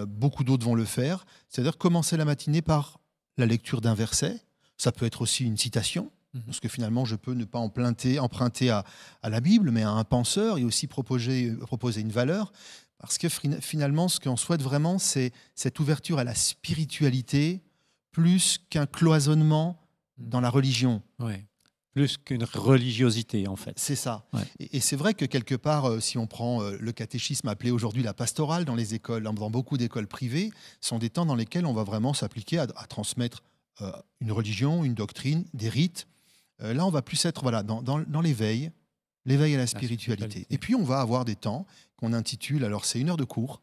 beaucoup 0.08 0.46
d'autres 0.46 0.66
vont 0.66 0.76
le 0.76 0.86
faire. 0.86 1.26
C'est-à-dire 1.50 1.78
commencer 1.78 2.16
la 2.16 2.24
matinée 2.24 2.62
par 2.62 3.00
la 3.38 3.46
lecture 3.46 3.82
d'un 3.82 3.94
verset. 3.94 4.40
Ça 4.78 4.92
peut 4.92 5.06
être 5.06 5.22
aussi 5.22 5.46
une 5.46 5.58
citation, 5.58 6.12
mhm. 6.34 6.44
parce 6.44 6.60
que 6.60 6.68
finalement, 6.68 7.06
je 7.06 7.16
peux 7.16 7.34
ne 7.34 7.46
pas 7.46 7.60
emprunter, 7.60 8.20
emprunter 8.20 8.70
à, 8.70 8.84
la 9.24 9.40
Bible, 9.40 9.72
mais 9.72 9.84
à 9.84 9.92
un 9.92 10.04
penseur 10.04 10.58
et 10.58 10.64
aussi 10.64 10.88
proposer, 10.88 11.52
proposer 11.54 12.02
une 12.02 12.12
valeur. 12.12 12.52
Parce 13.00 13.18
que 13.18 13.28
finalement, 13.30 14.08
ce 14.08 14.20
qu'on 14.20 14.38
souhaite 14.38 14.62
vraiment, 14.62 14.98
c'est 14.98 15.32
cette 15.54 15.80
ouverture 15.80 16.18
à 16.18 16.24
la 16.24 16.34
spiritualité 16.34 17.62
plus 18.12 18.60
qu'un 18.70 18.88
cloisonnement 18.88 19.80
mhm. 20.18 20.30
dans 20.30 20.42
la 20.42 20.50
religion. 20.50 21.02
Ouais. 21.20 21.46
Plus 21.98 22.20
qu'une 22.20 22.44
religiosité, 22.44 23.48
en 23.48 23.56
fait. 23.56 23.74
C'est 23.76 23.96
ça. 23.96 24.24
Et, 24.60 24.80
c'est 24.80 24.96
vrai 24.96 25.16
que 25.16 25.26
quelque 25.26 25.56
part, 25.56 25.86
euh, 25.86 26.00
si 26.00 26.20
on 26.20 26.28
prend 26.28 26.62
euh, 26.62 26.78
le 26.80 26.92
catéchisme 26.92 27.48
appelé 27.48 27.72
aujourd'hui 27.72 28.04
la 28.04 28.14
pastorale 28.14 28.66
dans 28.66 28.76
les 28.76 28.94
écoles, 28.94 29.24
dans 29.24 29.50
beaucoup 29.50 29.80
d'écoles 29.80 30.06
privées, 30.06 30.52
sont 30.80 31.00
des 31.00 31.10
temps 31.10 31.26
dans 31.26 31.34
lesquels 31.34 31.66
on 31.66 31.74
va 31.74 31.84
vraiment 31.84 32.14
s'appliquer 32.14 32.60
à, 32.60 32.68
transmettre 32.68 33.42
euh, 33.82 33.92
une 34.20 34.32
religion, 34.32 34.84
une 34.84 34.94
doctrine, 34.94 35.46
des 35.56 35.70
rites. 35.70 36.06
là, 36.60 36.86
on 36.86 36.92
va 36.92 37.02
plus 37.02 37.26
être 37.26 37.42
voilà, 37.42 37.64
dans, 37.64 37.82
dans, 37.82 38.22
l'éveil, 38.22 38.70
l'éveil 39.26 39.56
à 39.56 39.58
la 39.58 39.66
spiritualité. 39.66 40.46
Et 40.52 40.60
puis, 40.60 40.76
on 40.76 40.84
va 40.84 41.00
avoir 41.00 41.26
des 41.26 41.36
temps 41.36 41.66
qu'on 41.96 42.14
intitule, 42.14 42.64
alors 42.64 42.86
c'est 42.86 43.00
une 43.00 43.10
heure 43.10 43.18
de 43.18 43.24
cours. 43.24 43.60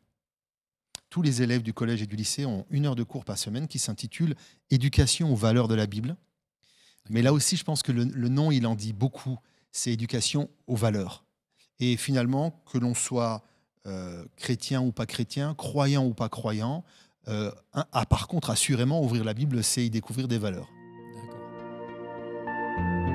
Tous 1.08 1.22
les 1.22 1.40
élèves 1.40 1.62
du 1.62 1.72
collège 1.72 2.02
et 2.02 2.06
du 2.08 2.16
lycée 2.16 2.46
ont 2.46 2.66
une 2.70 2.86
heure 2.86 2.96
de 2.96 3.04
cours 3.04 3.24
par 3.24 3.38
semaine 3.38 3.68
qui 3.68 3.78
s'intitule 3.78 4.34
Éducation 4.70 5.32
aux 5.32 5.36
valeurs 5.36 5.68
de 5.68 5.76
la 5.76 5.86
Bible. 5.86 6.16
Mais 7.10 7.22
là 7.22 7.32
aussi, 7.32 7.56
je 7.56 7.64
pense 7.64 7.82
que 7.82 7.92
le, 7.92 8.04
nom, 8.04 8.50
il 8.50 8.66
en 8.66 8.74
dit 8.74 8.92
beaucoup. 8.92 9.38
C'est 9.72 9.92
éducation 9.92 10.48
aux 10.66 10.76
valeurs. 10.76 11.24
Et 11.80 11.96
finalement, 11.96 12.62
que 12.70 12.78
l'on 12.78 12.94
soit 12.94 13.42
euh, 13.86 14.24
chrétien 14.36 14.80
ou 14.80 14.92
pas 14.92 15.06
chrétien, 15.06 15.54
croyant 15.54 16.04
ou 16.06 16.14
pas 16.14 16.28
croyant, 16.28 16.84
euh, 17.28 17.50
à, 17.72 18.06
par 18.06 18.28
contre, 18.28 18.50
assurément, 18.50 19.02
ouvrir 19.02 19.24
la 19.24 19.34
Bible, 19.34 19.64
c'est 19.64 19.84
y 19.84 19.90
découvrir 19.90 20.28
des 20.28 20.38
valeurs. 20.38 20.68
Et 22.76 23.13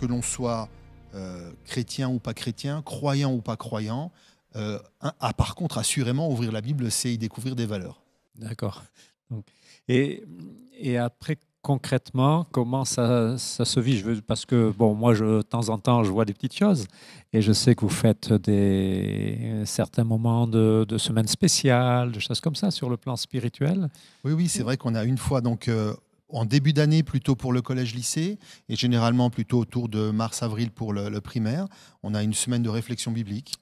que 0.00 0.06
l'on 0.06 0.22
soit 0.22 0.68
chrétien 1.64 2.08
ou 2.08 2.18
pas 2.18 2.34
chrétien, 2.34 2.82
croyant 2.82 3.32
ou 3.32 3.40
pas 3.40 3.56
croyant, 3.56 4.12
a 4.54 5.32
par 5.34 5.54
contre 5.54 5.78
assurément 5.78 6.30
ouvrir 6.30 6.52
la 6.52 6.60
Bible, 6.60 6.90
c'est 6.90 7.12
y 7.12 7.18
découvrir 7.18 7.54
des 7.56 7.66
valeurs. 7.66 8.00
D'accord. 8.36 8.82
Et, 9.88 10.24
et 10.78 10.98
après, 10.98 11.36
concrètement, 11.62 12.46
comment 12.50 12.84
ça, 12.84 13.36
ça 13.38 13.64
se 13.64 13.80
vit? 13.80 13.98
Je 13.98 14.04
veux, 14.04 14.20
Parce 14.22 14.46
que, 14.46 14.70
bon, 14.70 14.94
moi, 14.94 15.14
je, 15.14 15.24
de 15.24 15.42
temps 15.42 15.68
en 15.68 15.78
temps, 15.78 16.02
je 16.04 16.10
vois 16.10 16.24
des 16.24 16.32
petites 16.32 16.56
choses 16.56 16.86
et 17.32 17.42
je 17.42 17.52
sais 17.52 17.74
que 17.74 17.82
vous 17.82 17.88
faites 17.90 18.32
des, 18.32 19.62
certains 19.66 20.04
moments 20.04 20.46
de, 20.46 20.86
de 20.88 20.98
semaines 20.98 21.28
spéciales, 21.28 22.12
de 22.12 22.20
choses 22.20 22.40
comme 22.40 22.56
ça 22.56 22.70
sur 22.70 22.88
le 22.88 22.96
plan 22.96 23.16
spirituel. 23.16 23.88
Oui, 24.24 24.32
oui, 24.32 24.48
c'est 24.48 24.62
vrai 24.62 24.76
qu'on 24.76 24.94
a 24.94 25.04
une 25.04 25.18
fois, 25.18 25.40
donc, 25.40 25.68
euh, 25.68 25.94
en 26.32 26.44
début 26.44 26.72
d'année, 26.72 27.02
plutôt 27.02 27.36
pour 27.36 27.52
le 27.52 27.62
collège-lycée 27.62 28.38
et 28.68 28.76
généralement 28.76 29.30
plutôt 29.30 29.58
autour 29.58 29.88
de 29.88 30.10
mars-avril 30.10 30.70
pour 30.70 30.92
le, 30.92 31.20
primaire, 31.20 31.66
on 32.02 32.14
a 32.14 32.22
une 32.22 32.34
semaine 32.34 32.62
de 32.62 32.68
réflexion 32.68 33.12
biblique. 33.12 33.54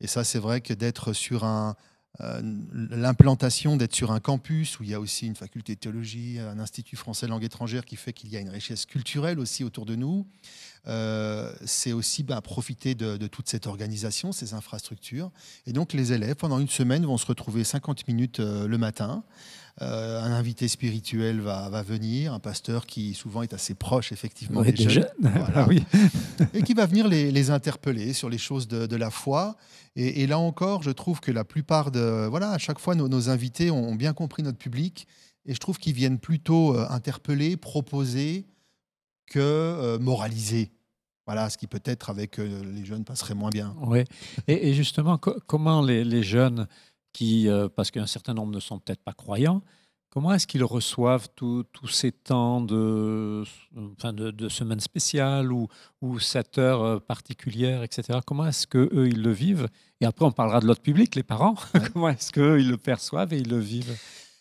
Et 0.00 0.06
ça, 0.06 0.24
c'est 0.24 0.38
vrai 0.38 0.60
que 0.60 0.72
d'être 0.72 1.12
sur 1.12 1.44
un, 1.44 1.76
euh, 2.20 2.42
l'implantation 2.72 3.76
d'être 3.76 3.94
sur 3.94 4.10
un 4.10 4.20
campus 4.20 4.78
où 4.78 4.82
il 4.82 4.90
y 4.90 4.94
a 4.94 5.00
aussi 5.00 5.26
une 5.26 5.36
faculté 5.36 5.74
de 5.74 5.80
théologie, 5.80 6.38
un 6.38 6.58
institut 6.58 6.96
français 6.96 7.26
langue 7.26 7.44
étrangère 7.44 7.84
qui 7.84 7.96
fait 7.96 8.12
qu'il 8.12 8.30
y 8.30 8.36
a 8.36 8.40
une 8.40 8.50
richesse 8.50 8.84
culturelle 8.84 9.38
aussi 9.38 9.64
autour 9.64 9.86
de 9.86 9.94
nous. 9.94 10.26
Euh, 10.88 11.52
c'est 11.64 11.92
aussi 11.92 12.22
ben, 12.22 12.40
profiter 12.40 12.94
de, 12.94 13.26
toute 13.26 13.48
cette 13.48 13.66
organisation, 13.66 14.32
ces 14.32 14.54
infrastructures. 14.54 15.30
Et 15.66 15.72
donc 15.72 15.92
les 15.92 16.12
élèves, 16.12 16.34
pendant 16.34 16.58
une 16.58 16.68
semaine, 16.68 17.06
vont 17.06 17.16
se 17.16 17.26
retrouver 17.26 17.64
50 17.64 18.06
minutes 18.08 18.40
euh, 18.40 18.66
le 18.66 18.76
matin 18.76 19.22
euh, 19.82 20.20
un 20.20 20.32
invité 20.32 20.68
spirituel 20.68 21.40
va, 21.40 21.70
va, 21.70 21.82
venir, 21.82 22.34
un 22.34 22.38
pasteur 22.38 22.84
qui 22.84 23.14
souvent 23.14 23.40
est 23.40 23.54
assez 23.54 23.74
proche 23.74 24.12
effectivement 24.12 24.60
des, 24.60 24.76
jeunes, 24.76 25.08
oui. 25.68 25.82
et 26.52 26.62
qui 26.62 26.74
va 26.74 26.84
venir 26.84 27.08
les, 27.08 27.32
les, 27.32 27.50
interpeller 27.50 28.12
sur 28.12 28.28
les 28.28 28.36
choses 28.36 28.68
de, 28.68 28.86
de 28.86 28.96
la 28.96 29.10
foi. 29.10 29.56
Et, 29.96 30.26
là 30.26 30.38
encore, 30.38 30.82
je 30.82 30.90
trouve 30.90 31.20
que 31.20 31.32
la 31.32 31.44
plupart 31.44 31.90
de 31.90 32.26
voilà, 32.28 32.50
à 32.50 32.58
chaque 32.58 32.78
fois 32.78 32.94
nos, 32.94 33.08
nos 33.08 33.30
invités 33.30 33.70
ont 33.70 33.94
bien 33.94 34.12
compris 34.12 34.42
notre 34.42 34.58
public, 34.58 35.06
et 35.46 35.54
je 35.54 35.58
trouve 35.58 35.78
qu'ils 35.78 35.94
viennent 35.94 36.18
plutôt 36.18 36.76
euh, 36.76 36.86
interpeller, 36.90 37.56
proposer 37.56 38.44
que 39.30 39.38
euh, 39.38 39.98
moraliser. 39.98 40.72
Voilà, 41.24 41.48
ce 41.48 41.56
qui 41.56 41.66
peut-être 41.66 42.10
avec 42.10 42.36
les 42.38 42.84
jeunes 42.84 43.04
passerait 43.04 43.34
moins 43.34 43.50
bien. 43.50 43.74
Oui. 43.80 44.04
Et, 44.46 44.68
et 44.68 44.74
justement, 44.74 45.16
comment 45.16 45.80
les, 45.80 46.04
les 46.04 46.22
jeunes 46.22 46.66
qui, 47.12 47.48
euh, 47.48 47.68
parce 47.68 47.90
qu'un 47.90 48.06
certain 48.06 48.34
nombre 48.34 48.52
ne 48.52 48.60
sont 48.60 48.78
peut-être 48.78 49.02
pas 49.02 49.12
croyants, 49.12 49.62
comment 50.10 50.34
est-ce 50.34 50.46
qu'ils 50.46 50.64
reçoivent 50.64 51.28
tous 51.34 51.64
ces 51.88 52.12
temps 52.12 52.60
de, 52.60 53.44
enfin 53.96 54.12
de, 54.12 54.48
spéciales 54.80 55.52
ou, 55.52 55.68
ou 56.02 56.18
cette 56.18 56.58
heure 56.58 56.82
euh, 56.82 56.98
particulière, 56.98 57.82
etc. 57.82 58.18
Comment 58.26 58.46
est-ce 58.46 58.66
qu'eux, 58.66 59.08
ils 59.08 59.22
le 59.22 59.30
vivent? 59.30 59.68
Et 60.00 60.06
après, 60.06 60.24
on 60.24 60.32
parlera 60.32 60.60
de 60.60 60.66
l'autre 60.66 60.82
public, 60.82 61.14
les 61.14 61.22
parents. 61.22 61.56
comment 61.92 62.08
est-ce 62.08 62.32
qu'eux, 62.32 62.60
ils 62.60 62.68
le 62.68 62.76
perçoivent 62.76 63.32
et 63.32 63.38
ils 63.38 63.48
le 63.48 63.58
vivent? 63.58 63.96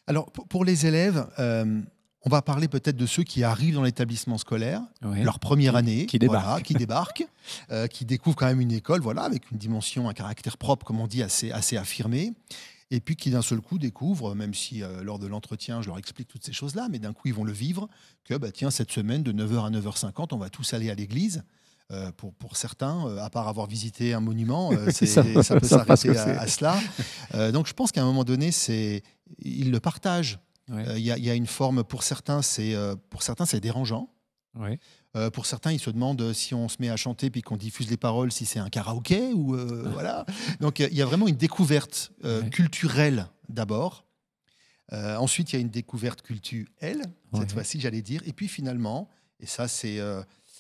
Alors, 0.08 0.32
pour 0.32 0.66
les 0.66 0.88
élèves, 0.88 1.28
euh, 1.38 1.82
on 2.24 2.30
va 2.30 2.42
parler 2.42 2.68
peut-être 2.68 2.98
de 2.98 3.06
ceux 3.06 3.24
qui 3.24 3.44
arrivent 3.44 3.76
dans 3.76 3.84
l'établissement 3.84 4.38
scolaire, 4.38 4.82
leur 5.02 5.40
première 5.40 5.76
année, 5.76 6.06
qui 6.06 6.20
débarquent, 6.20 6.64
qui, 6.64 6.74
débarquent 6.74 7.28
euh, 7.72 7.88
qui 7.88 8.06
découvrent 8.06 8.36
quand 8.36 8.48
même 8.48 8.62
une 8.62 8.72
école, 8.72 9.02
voilà, 9.02 9.24
avec 9.24 9.50
une 9.52 9.58
dimension, 9.58 10.10
un 10.10 10.14
caractère 10.14 10.58
propre, 10.58 10.86
comme 10.86 11.00
on 11.00 11.08
dit, 11.08 11.24
assez, 11.24 11.52
assez 11.52 11.78
affirmé, 11.78 12.34
et 12.92 13.00
puis 13.00 13.16
qui 13.16 13.30
d'un 13.30 13.42
seul 13.42 13.62
coup 13.62 13.80
découvrent, 13.80 14.36
même 14.36 14.54
si 14.54 14.84
euh, 14.84 15.02
lors 15.02 15.20
de 15.20 15.28
l'entretien, 15.28 15.82
je 15.82 15.88
leur 15.88 15.98
explique 15.98 16.28
toutes 16.28 16.44
ces 16.44 16.52
choses-là, 16.54 16.88
mais 16.92 17.00
d'un 17.00 17.14
coup 17.14 17.28
ils 17.28 17.34
vont 17.34 17.46
le 17.46 17.54
vivre, 17.54 17.88
que 18.26 18.34
bah, 18.34 18.52
tiens, 18.52 18.72
cette 18.72 18.92
semaine, 18.92 19.24
de 19.24 19.32
9h 19.32 19.68
à 19.68 19.70
9h50, 19.70 20.30
on 20.32 20.38
va 20.38 20.50
tous 20.50 20.74
aller 20.74 20.90
à 20.90 20.96
l'église. 20.96 21.44
Euh, 21.92 22.12
pour, 22.12 22.36
pour, 22.36 22.56
certains, 22.56 23.18
à 23.18 23.32
part 23.32 23.48
avoir 23.48 23.66
visité 23.66 24.14
un 24.14 24.20
monument, 24.20 24.70
ça, 24.92 25.24
peut 25.24 25.42
s'arrêter 25.42 26.16
à, 26.16 26.42
à, 26.42 26.46
cela. 26.46 26.78
donc 27.52 27.66
je 27.66 27.74
pense 27.74 27.92
qu'à 27.92 28.04
un 28.04 28.06
moment 28.06 28.24
donné, 28.24 28.52
ils 29.40 29.72
le 29.72 29.80
partagent. 29.80 30.38
Euh, 30.72 30.98
il 30.98 31.06
y, 31.06 31.30
a 31.30 31.36
une 31.36 31.48
forme, 31.48 31.84
pour 31.84 32.04
certains, 32.04 32.42
c'est 32.42 32.76
euh, 32.76 32.96
pour 33.10 33.24
certains 33.24 33.46
c'est 33.46 33.60
dérangeant. 33.60 34.10
Euh, 35.16 35.30
pour 35.30 35.46
certains, 35.46 35.72
ils 35.72 35.80
se 35.80 35.90
demandent 35.90 36.34
si 36.34 36.54
on 36.54 36.68
se 36.68 36.78
met 36.80 36.90
à 36.90 36.98
chanter 36.98 37.30
puis 37.30 37.42
qu'on 37.42 37.56
diffuse 37.56 37.90
les 37.90 37.98
paroles, 37.98 38.32
si 38.32 38.46
c'est 38.46 38.60
un 38.60 38.70
karaoké 38.70 39.32
ou 39.34 39.56
voilà. 39.92 40.26
Donc 40.60 40.80
il 40.80 40.94
y 40.94 41.02
a 41.02 41.06
vraiment 41.06 41.28
une 41.28 41.38
découverte 41.38 42.12
culturelle 42.52 43.28
d'abord. 43.48 44.06
ensuite, 44.92 45.54
il 45.54 45.56
y 45.56 45.60
a 45.60 45.62
une 45.62 45.70
découverte 45.70 46.22
culturelle 46.22 47.02
cette 47.34 47.52
fois-ci, 47.54 47.80
j'allais 47.80 48.02
dire. 48.02 48.22
Et 48.26 48.34
puis 48.34 48.48
finalement, 48.48 49.08
et 49.40 49.46
ça 49.46 49.68
c'est 49.68 50.00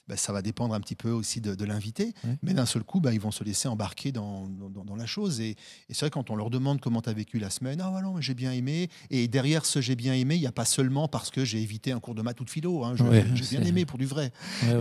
bah, 0.10 0.18
ça 0.18 0.34
va 0.34 0.42
dépendre 0.42 0.74
un 0.74 0.80
petit 0.80 0.96
peu 0.96 1.12
aussi 1.12 1.40
de, 1.40 1.64
l'invité. 1.64 2.16
Mais 2.42 2.56
d'un 2.56 2.66
seul 2.66 2.84
coup, 2.84 3.00
bah, 3.00 3.14
ils 3.14 3.20
vont 3.20 3.30
se 3.30 3.44
laisser 3.44 3.68
embarquer 3.68 4.12
dans, 4.12 4.48
dans, 4.48 4.96
la 4.96 5.06
chose. 5.06 5.40
Et, 5.40 5.56
c'est 5.90 6.00
vrai, 6.00 6.10
quand 6.10 6.32
on 6.32 6.36
leur 6.36 6.50
demande 6.50 6.82
comment 6.82 7.04
tu 7.04 7.10
as 7.10 7.14
vécu 7.14 7.38
la 7.38 7.52
semaine, 7.52 7.80
ah 7.80 7.92
voilà, 7.92 8.10
j'ai 8.20 8.34
bien 8.34 8.52
aimé. 8.52 8.90
Et 9.12 9.28
derrière 9.28 9.68
ce 9.68 9.82
j'ai 9.82 9.96
bien 9.96 10.16
aimé, 10.16 10.34
il 10.34 10.42
n'y 10.42 10.48
a 10.48 10.52
pas 10.52 10.66
seulement 10.66 11.08
parce 11.08 11.30
que 11.30 11.46
j'ai 11.46 11.62
évité 11.62 11.92
un 11.92 12.00
cours 12.00 12.16
de 12.16 12.24
maths 12.24 12.42
ou 12.42 12.44
de 12.44 12.50
philo. 12.50 12.84
Hein. 12.84 12.96
j'ai 13.36 13.58
bien 13.58 13.64
aimé 13.68 13.86
pour 13.86 14.00
du 14.00 14.08
vrai. 14.08 14.32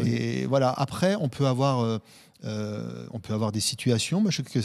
et 0.07 0.47
voilà, 0.47 0.71
après, 0.71 1.15
on 1.17 1.29
peut 1.29 1.47
avoir. 1.47 1.81
Euh, 1.81 1.99
euh, 2.45 3.07
on 3.11 3.19
peut 3.19 3.35
avoir 3.35 3.51
des 3.51 3.61
situations. 3.61 4.25
je 4.31 4.37
sais 4.37 4.43
que 4.45 4.61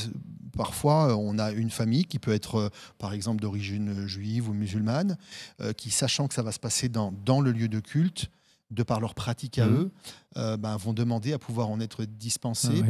parfois, 0.55 1.17
on 1.17 1.39
a 1.39 1.51
une 1.51 1.71
famille 1.71 2.05
qui 2.05 2.19
peut 2.19 2.31
être, 2.31 2.55
euh, 2.55 2.69
par 2.99 3.13
exemple, 3.13 3.41
d'origine 3.41 4.05
juive 4.07 4.47
ou 4.47 4.53
musulmane, 4.53 5.17
qui, 5.75 5.89
sachant 5.89 6.27
que 6.27 6.35
ça 6.35 6.43
va 6.43 6.51
se 6.51 6.59
passer 6.59 6.87
dans, 6.87 7.11
dans 7.25 7.41
le 7.41 7.51
lieu 7.51 7.67
de 7.67 7.79
culte, 7.79 8.29
de 8.73 8.83
par 8.83 8.99
leur 8.99 9.13
pratique 9.13 9.59
à 9.59 9.67
mmh. 9.67 9.75
eux, 9.75 9.91
euh, 10.37 10.57
ben, 10.57 10.75
vont 10.77 10.93
demander 10.93 11.33
à 11.33 11.39
pouvoir 11.39 11.69
en 11.69 11.79
être 11.79 12.05
dispensés. 12.05 12.83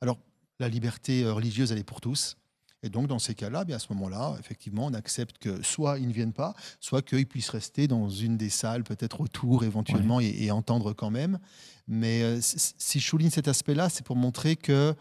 Alors, 0.00 0.18
la 0.58 0.68
liberté 0.68 1.24
euh, 1.24 1.32
religieuse, 1.32 1.72
elle 1.72 1.78
est 1.78 1.84
pour 1.84 2.00
tous. 2.00 2.36
Et 2.84 2.88
donc, 2.88 3.06
dans 3.06 3.20
ces 3.20 3.34
cas-là, 3.34 3.64
bien 3.64 3.76
à 3.76 3.78
ce 3.78 3.92
moment-là, 3.92 4.36
effectivement, 4.40 4.86
on 4.86 4.94
accepte 4.94 5.38
que 5.38 5.62
soit 5.62 5.98
ils 6.00 6.08
ne 6.08 6.12
viennent 6.12 6.32
pas, 6.32 6.54
soit 6.80 7.00
qu'ils 7.00 7.26
puissent 7.26 7.50
rester 7.50 7.86
dans 7.86 8.08
une 8.08 8.36
des 8.36 8.50
salles, 8.50 8.82
peut-être 8.82 9.20
autour 9.20 9.64
éventuellement, 9.64 10.18
et, 10.18 10.50
entendre 10.50 10.92
quand 10.92 11.10
même. 11.10 11.38
Mais 11.86 12.22
euh, 12.22 12.38
si 12.40 12.98
je 12.98 13.06
souligne 13.06 13.30
cet 13.30 13.46
aspect-là, 13.46 13.88
c'est 13.88 14.04
pour 14.04 14.16
montrer 14.16 14.56
que 14.56 14.94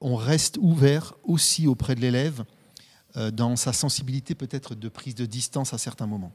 on 0.00 0.14
reste 0.14 0.58
ouvert 0.60 1.14
aussi 1.24 1.66
auprès 1.66 1.96
de 1.96 2.00
l'élève 2.00 2.44
dans 3.32 3.56
sa 3.56 3.72
sensibilité 3.72 4.36
peut-être 4.36 4.76
de 4.76 4.88
prise 4.88 5.16
de 5.16 5.26
distance 5.26 5.74
à 5.74 5.78
certains 5.78 6.06
moments. 6.06 6.30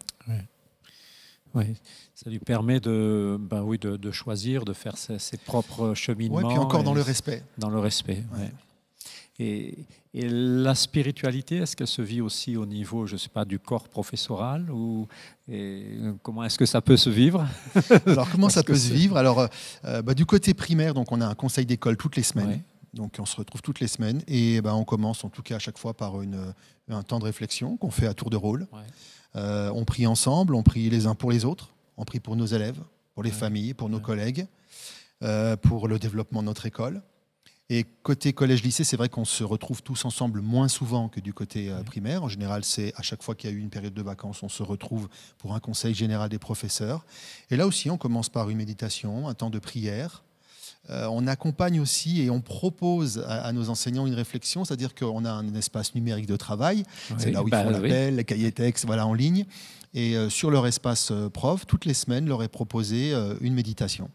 Oui, 1.54 1.66
ça 2.16 2.30
lui 2.30 2.40
permet 2.40 2.80
de, 2.80 3.38
ben 3.40 3.62
oui, 3.62 3.78
de, 3.78 4.12
choisir, 4.12 4.64
de 4.66 4.74
faire 4.74 4.98
ses, 4.98 5.38
propres 5.38 5.94
cheminements. 5.94 6.38
Oui, 6.38 6.44
puis 6.48 6.58
encore 6.58 6.84
dans 6.84 6.94
le 6.94 7.02
respect. 7.02 7.44
Dans 7.58 7.70
le 7.70 7.80
respect, 7.80 8.24
oui. 8.34 8.46
Et, 9.40 9.76
et, 10.14 10.30
la 10.30 10.76
spiritualité, 10.76 11.58
est-ce 11.58 11.76
qu'elle 11.76 11.88
se 11.88 12.02
vit 12.02 12.22
aussi 12.22 12.58
au 12.58 12.66
niveau, 12.66 13.08
je 13.08 13.14
ne 13.14 13.18
sais 13.18 13.30
pas, 13.30 13.44
du 13.44 13.58
corps 13.58 13.88
professoral 13.88 14.70
ou 14.70 15.08
et 15.50 15.98
comment 16.22 16.44
est-ce 16.44 16.58
que 16.58 16.66
ça 16.66 16.82
peut 16.82 16.98
se 16.98 17.10
vivre? 17.10 17.48
Alors 18.06 18.30
comment 18.30 18.50
ça 18.50 18.62
peut 18.62 18.76
se 18.76 18.94
vivre? 18.94 19.18
Alors 19.18 19.48
euh, 19.86 20.02
bah, 20.02 20.14
du 20.14 20.26
côté 20.26 20.54
primaire, 20.54 20.94
donc 20.94 21.12
on 21.12 21.22
a 21.22 21.26
un 21.26 21.34
conseil 21.34 21.66
d'école 21.66 21.98
toutes 21.98 22.18
les 22.18 22.24
semaines. 22.24 22.62
Donc 22.94 23.16
on 23.20 23.26
se 23.26 23.36
retrouve 23.38 23.62
toutes 23.62 23.80
les 23.80 23.88
semaines 23.88 24.22
et 24.28 24.62
bah, 24.62 24.76
on 24.76 24.84
commence 24.84 25.24
en 25.24 25.30
tout 25.30 25.42
cas 25.42 25.56
à 25.56 25.60
chaque 25.60 25.78
fois 25.78 25.94
par 25.94 26.22
une, 26.22 26.54
un 26.90 27.04
temps 27.04 27.20
de 27.20 27.26
réflexion 27.26 27.78
qu'on 27.78 27.92
fait 27.92 28.08
à 28.08 28.14
tour 28.14 28.30
de 28.30 28.38
rôle. 28.38 28.68
Euh, 29.36 29.72
on 29.74 29.86
prie 29.86 30.08
ensemble, 30.08 30.56
on 30.56 30.64
prie 30.64 30.90
les 30.90 31.06
uns 31.06 31.16
pour 31.16 31.32
les 31.32 31.46
autres, 31.46 31.74
on 31.98 32.06
prie 32.06 32.20
pour 32.20 32.36
nos 32.36 32.46
élèves, 32.46 32.80
pour 33.14 33.24
les 33.24 33.32
familles, 33.32 33.74
pour 33.74 33.90
nos 33.90 34.00
collègues, 34.00 34.48
euh, 35.24 35.56
pour 35.56 35.88
le 35.88 36.00
développement 36.00 36.42
de 36.42 36.48
notre 36.48 36.66
école. 36.66 37.02
Et 37.70 37.86
côté 38.04 38.34
collège-lycée, 38.34 38.84
c'est 38.84 38.98
vrai 38.98 39.08
qu'on 39.08 39.24
se 39.24 39.46
retrouve 39.46 39.82
tous 39.82 40.04
ensemble 40.04 40.42
moins 40.42 40.68
souvent 40.68 41.08
que 41.08 41.22
du 41.22 41.34
côté 41.34 41.70
euh, 41.70 41.84
primaire. 41.84 42.22
En 42.22 42.28
général, 42.28 42.66
c'est 42.66 42.94
à 42.98 43.02
chaque 43.02 43.24
fois 43.24 43.34
qu'il 43.34 43.50
y 43.50 43.54
a 43.54 43.56
eu 43.56 43.60
une 43.60 43.70
période 43.70 43.94
de 43.94 44.02
vacances, 44.02 44.44
on 44.44 44.50
se 44.50 44.62
retrouve 44.62 45.08
pour 45.38 45.56
un 45.56 45.62
conseil 45.62 45.94
général 45.94 46.28
des 46.28 46.40
professeurs. 46.40 47.06
Et 47.50 47.56
là 47.56 47.66
aussi, 47.66 47.90
on 47.90 47.98
commence 47.98 48.28
par 48.28 48.50
une 48.50 48.58
méditation, 48.58 49.30
un 49.30 49.34
temps 49.34 49.50
de 49.50 49.60
prière, 49.60 50.24
on 50.90 51.28
accompagne 51.28 51.80
aussi 51.80 52.22
et 52.22 52.30
on 52.30 52.42
propose 52.42 53.24
à, 53.28 53.52
nos 53.54 53.70
enseignants 53.70 54.08
une 54.08 54.14
réflexion, 54.14 54.66
c'est-à-dire 54.66 54.94
qu'on 54.94 55.24
a 55.26 55.32
un 55.32 55.54
espace 55.56 55.96
numérique 55.96 56.26
de 56.26 56.36
travail, 56.36 56.84
c'est 57.18 57.32
là 57.32 57.44
où 57.44 57.48
ils 57.48 57.52
bah 57.52 57.64
font 57.64 57.70
l'appel, 57.70 58.16
les 58.16 58.26
cahiers 58.26 58.52
textes, 58.52 58.86
voilà, 58.86 59.08
en 59.08 59.14
ligne. 59.14 59.46
Et 59.94 60.16
euh, 60.16 60.30
sur 60.30 60.52
leur 60.52 60.68
espace 60.68 61.12
euh, 61.12 61.30
prof, 61.30 61.66
toutes 61.66 61.86
les 61.86 61.94
semaines, 61.94 62.28
leur 62.28 62.44
est 62.44 62.50
proposé 62.50 63.14
une 63.42 63.54
méditation 63.54 64.10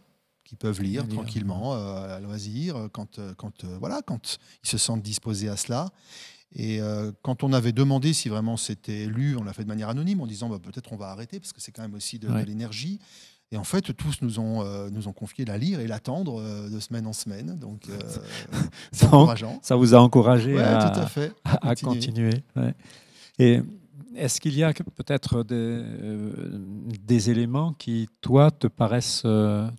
qu'ils 0.44 0.58
peuvent 0.58 0.80
lire 0.80 1.08
tranquillement 1.08 1.72
à 1.72 2.20
loisir, 2.20 2.88
quand, 2.92 3.18
quand, 3.36 3.64
voilà, 3.80 4.00
quand 4.02 4.38
ils 4.62 4.68
se 4.68 4.78
sentent 4.78 5.02
disposés 5.02 5.48
à 5.48 5.56
cela. 5.56 5.88
Et 6.54 6.80
quand 7.22 7.42
on 7.42 7.52
avait 7.52 7.72
demandé 7.72 8.12
si 8.12 8.28
vraiment 8.28 8.56
c'était 8.56 9.06
lu, 9.06 9.36
on 9.36 9.42
l'a 9.42 9.52
fait 9.52 9.64
de 9.64 9.68
manière 9.68 9.88
anonyme 9.88 10.20
en 10.20 10.26
disant 10.26 10.48
bah, 10.48 10.60
peut-être 10.62 10.92
on 10.92 10.96
va 10.96 11.08
arrêter 11.08 11.40
parce 11.40 11.52
que 11.52 11.60
c'est 11.60 11.72
quand 11.72 11.82
même 11.82 11.94
aussi 11.94 12.18
de 12.18 12.32
l'énergie. 12.44 13.00
Et 13.52 13.56
en 13.56 13.64
fait, 13.64 13.96
tous 13.96 14.22
nous 14.22 14.40
ont, 14.40 14.62
euh, 14.62 14.90
nous 14.90 15.06
ont 15.06 15.12
confié 15.12 15.44
la 15.44 15.56
lire 15.56 15.78
et 15.78 15.86
l'attendre 15.86 16.40
euh, 16.40 16.68
de 16.68 16.80
semaine 16.80 17.06
en 17.06 17.12
semaine. 17.12 17.56
Donc, 17.58 17.82
euh, 17.88 17.98
c'est 18.92 19.06
encourageant. 19.06 19.60
Ça 19.62 19.76
vous 19.76 19.94
a 19.94 19.98
encouragé 19.98 20.58
à, 20.60 20.92
à, 21.44 21.74
continuer. 21.76 22.42
Et 23.38 23.60
est-ce 24.16 24.40
qu'il 24.40 24.56
y 24.56 24.64
a 24.64 24.72
peut-être 24.72 25.44
des, 25.44 25.82
des, 27.06 27.30
éléments 27.30 27.72
qui, 27.74 28.08
toi, 28.20 28.50
te 28.50 28.66
paraissent 28.66 29.26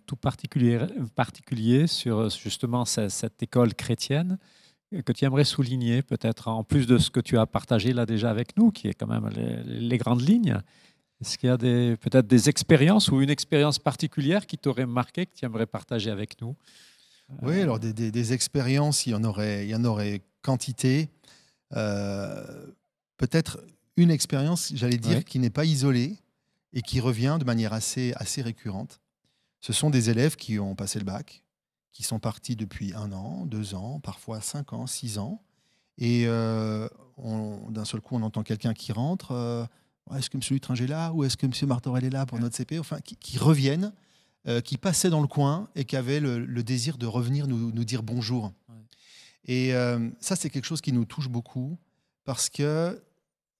tout 0.06 0.16
particuliers 0.16 0.80
particulier 1.14 1.86
sur 1.86 2.30
justement 2.30 2.84
cette, 2.86 3.42
école 3.42 3.74
chrétienne 3.74 4.38
que 5.04 5.12
tu 5.12 5.26
aimerais 5.26 5.44
souligner, 5.44 6.00
peut-être 6.00 6.48
en 6.48 6.64
plus 6.64 6.86
de 6.86 6.96
ce 6.96 7.10
que 7.10 7.20
tu 7.20 7.36
as 7.36 7.44
partagé 7.44 7.92
là 7.92 8.06
déjà 8.06 8.30
avec 8.30 8.56
nous, 8.56 8.70
qui 8.70 8.88
est 8.88 8.94
quand 8.94 9.08
même 9.08 9.28
les, 9.66 9.98
grandes 9.98 10.26
lignes 10.26 10.58
Est-ce 11.20 11.36
qu'il 11.36 11.48
y 11.48 11.52
a 11.52 11.58
peut-être 11.58 12.26
des 12.26 12.48
expériences 12.48 13.10
ou 13.10 13.20
une 13.20 13.30
expérience 13.30 13.78
particulière 13.78 14.46
qui 14.46 14.56
t'aurait 14.56 14.86
marqué, 14.86 15.26
que 15.26 15.34
tu 15.34 15.44
aimerais 15.44 15.66
partager 15.66 16.10
avec 16.10 16.40
nous? 16.40 16.54
Oui, 17.42 17.60
alors 17.60 17.78
des, 17.78 17.92
des, 17.92 18.32
expériences, 18.32 19.06
il 19.06 19.10
y 19.10 19.14
en 19.14 19.24
aurait, 19.24 19.66
il 19.66 19.70
y 19.70 19.74
en 19.74 19.84
aurait 19.84 20.22
quantité. 20.42 21.10
Euh, 21.74 22.66
peut-être 23.16 23.60
une 23.96 24.10
expérience, 24.10 24.72
j'allais 24.74 24.96
dire, 24.96 25.24
qui 25.24 25.38
n'est 25.38 25.50
pas 25.50 25.64
isolée 25.64 26.16
et 26.72 26.82
qui 26.82 27.00
revient 27.00 27.36
de 27.38 27.44
manière 27.44 27.72
assez, 27.72 28.12
assez 28.16 28.40
récurrente. 28.40 29.00
Ce 29.60 29.72
sont 29.72 29.90
des 29.90 30.08
élèves 30.08 30.36
qui 30.36 30.58
ont 30.58 30.74
passé 30.74 30.98
le 30.98 31.04
bac, 31.04 31.42
qui 31.92 32.02
sont 32.02 32.20
partis 32.20 32.56
depuis 32.56 32.94
un 32.94 33.12
an, 33.12 33.44
deux 33.44 33.74
ans, 33.74 34.00
parfois 34.00 34.40
cinq 34.40 34.72
ans, 34.72 34.86
six 34.86 35.18
ans. 35.18 35.42
Et 35.98 36.24
euh, 36.26 36.88
d'un 37.70 37.84
seul 37.84 38.00
coup, 38.00 38.14
on 38.14 38.22
entend 38.22 38.44
quelqu'un 38.44 38.72
qui 38.72 38.92
rentre. 38.92 39.32
Euh, 39.32 39.66
est-ce 40.16 40.30
que 40.30 40.36
M. 40.36 40.42
Lutringer 40.50 40.84
est 40.84 40.88
là 40.88 41.12
Ou 41.12 41.24
est-ce 41.24 41.36
que 41.36 41.46
M. 41.46 41.52
Martorell 41.66 42.04
est 42.04 42.10
là 42.10 42.26
pour 42.26 42.38
notre 42.38 42.56
CP 42.56 42.78
Enfin, 42.78 42.98
qui, 43.00 43.38
reviennent, 43.38 43.92
qui 44.64 44.78
passaient 44.78 45.10
dans 45.10 45.20
le 45.20 45.26
coin 45.26 45.68
et 45.74 45.84
qui 45.84 45.96
avaient 45.96 46.20
le, 46.20 46.62
désir 46.62 46.96
de 46.98 47.06
revenir 47.06 47.46
nous, 47.46 47.70
nous 47.72 47.84
dire 47.84 48.02
bonjour. 48.02 48.52
Et 49.48 49.74
euh, 49.74 50.10
ça, 50.20 50.36
c'est 50.36 50.50
quelque 50.50 50.66
chose 50.66 50.82
qui 50.82 50.92
nous 50.92 51.06
touche 51.06 51.28
beaucoup 51.28 51.78
parce 52.24 52.50
que 52.50 53.02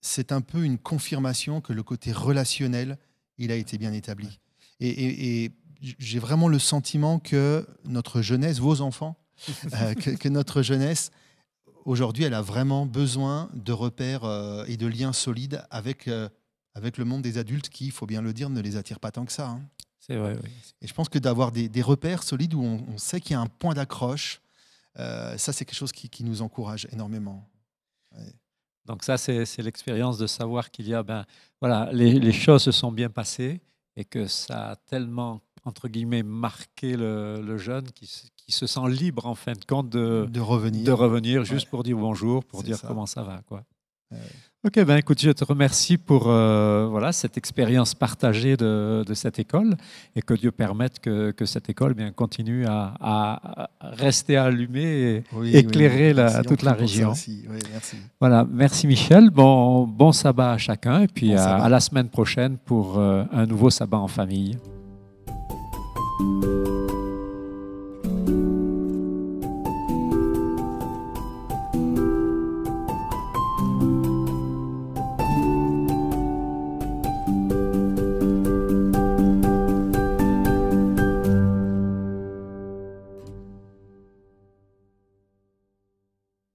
c'est 0.01 0.31
un 0.31 0.39
peu 0.39 0.63
une 0.63 0.77
confirmation 0.77 1.59
que 1.59 1.73
le 1.73 1.83
côté 1.83 2.11
relationnel, 2.11 2.97
il 3.39 3.51
a 3.51 3.55
été 3.55 3.77
bien 3.77 3.91
établi. 3.91 4.39
Et, 4.79 5.51
j'ai 5.81 6.19
vraiment 6.19 6.49
le 6.49 6.59
sentiment 6.59 7.19
que 7.19 7.65
notre 7.85 8.21
jeunesse, 8.21 8.59
vos 8.59 8.81
enfants, 8.81 9.15
euh, 9.73 9.93
que, 9.93 10.27
notre 10.27 10.61
jeunesse, 10.61 11.09
aujourd'hui, 11.85 12.25
elle 12.25 12.33
a 12.33 12.41
vraiment 12.41 12.85
besoin 12.85 13.49
de 13.53 13.71
repères 13.71 14.25
euh, 14.25 14.65
et 14.67 14.75
de 14.75 14.85
liens 14.87 15.13
solides 15.13 15.63
avec, 15.71 16.09
avec 16.75 16.97
le 16.97 17.05
monde 17.05 17.21
des 17.21 17.37
adultes 17.37 17.69
qui, 17.69 17.85
il 17.87 17.91
faut 17.91 18.05
bien 18.05 18.21
le 18.21 18.33
dire, 18.33 18.49
ne 18.49 18.61
les 18.61 18.77
attire 18.77 18.99
pas 18.99 19.11
tant 19.11 19.25
que 19.25 19.31
ça. 19.31 19.49
Hein. 19.49 19.61
C'est 19.99 20.15
vrai, 20.15 20.37
oui. 20.41 20.49
Et 20.81 20.87
je 20.87 20.93
pense 20.93 21.09
que 21.09 21.19
d'avoir 21.19 21.51
des, 21.51 21.81
repères 21.81 22.23
solides 22.23 22.53
où 22.53 22.63
on 22.63 22.97
sait 22.97 23.21
qu'il 23.21 23.33
y 23.33 23.35
a 23.35 23.41
un 23.41 23.47
point 23.47 23.73
d'accroche, 23.73 24.41
euh, 24.97 25.37
ça, 25.37 25.53
c'est 25.53 25.65
quelque 25.65 25.77
chose 25.77 25.91
qui, 25.91 26.23
nous 26.23 26.41
encourage 26.41 26.87
énormément. 26.91 27.47
Donc 28.85 29.03
ça, 29.03 29.17
c'est 29.17 29.61
l'expérience 29.61 30.17
de 30.17 30.25
savoir 30.25 30.71
qu'il 30.71 30.87
y 30.87 30.95
a, 30.95 31.03
ben, 31.03 31.25
voilà, 31.61 31.91
les, 31.91 32.31
choses 32.31 32.63
se 32.63 32.71
sont 32.71 32.91
bien 32.91 33.09
passées 33.09 33.61
et 33.95 34.03
que 34.03 34.25
ça 34.25 34.71
a 34.71 34.75
tellement, 34.75 35.41
entre 35.63 35.87
guillemets, 35.87 36.23
marqué 36.23 36.97
le, 36.97 37.57
jeune 37.57 37.85
qui, 37.91 38.07
se 38.51 38.65
sent 38.65 38.89
libre, 38.89 39.27
en 39.27 39.35
fin 39.35 39.53
de 39.53 39.63
compte, 39.63 39.89
de, 39.89 40.25
de 40.27 40.39
revenir, 40.39 40.85
de 40.85 40.91
revenir 40.91 41.45
juste 41.45 41.69
pour 41.69 41.83
dire 41.83 41.97
bonjour, 41.97 42.43
pour 42.43 42.63
dire 42.63 42.81
comment 42.81 43.05
ça 43.05 43.21
va. 43.21 43.43
Quoi. 43.43 43.63
Ok, 44.65 44.83
ben 44.83 44.97
écoute, 44.97 45.21
je 45.21 45.31
te 45.31 45.45
remercie 45.45 45.97
pour 45.97 46.25
euh, 46.27 46.85
voilà, 46.91 47.13
cette 47.13 47.37
expérience 47.37 47.95
partagée 47.95 48.57
de, 48.57 49.05
de, 49.07 49.13
cette 49.13 49.39
école 49.39 49.77
et 50.17 50.21
que 50.21 50.33
Dieu 50.33 50.51
permette 50.51 50.99
que, 50.99 51.31
que 51.31 51.45
cette 51.45 51.69
école 51.69 51.93
bien, 51.93 52.11
continue 52.11 52.65
à, 52.65 52.93
à 52.99 53.69
rester 53.79 54.35
allumée 54.35 55.23
et 55.45 55.57
éclairer 55.57 56.13
la, 56.13 56.43
toute 56.43 56.63
la 56.63 56.73
région. 56.73 57.13
merci. 57.71 57.95
Voilà, 58.19 58.45
merci 58.51 58.85
Michel. 58.85 59.29
Bon, 59.29 59.87
bon 59.87 60.11
sabbat 60.11 60.51
à 60.51 60.57
chacun 60.57 61.03
et 61.03 61.07
puis 61.07 61.33
à, 61.35 61.69
la 61.69 61.79
semaine 61.79 62.09
prochaine 62.09 62.57
pour 62.57 62.99
euh, 62.99 63.23
un 63.31 63.45
nouveau 63.45 63.69
sabbat 63.69 63.99
en 63.99 64.09
famille. 64.09 64.57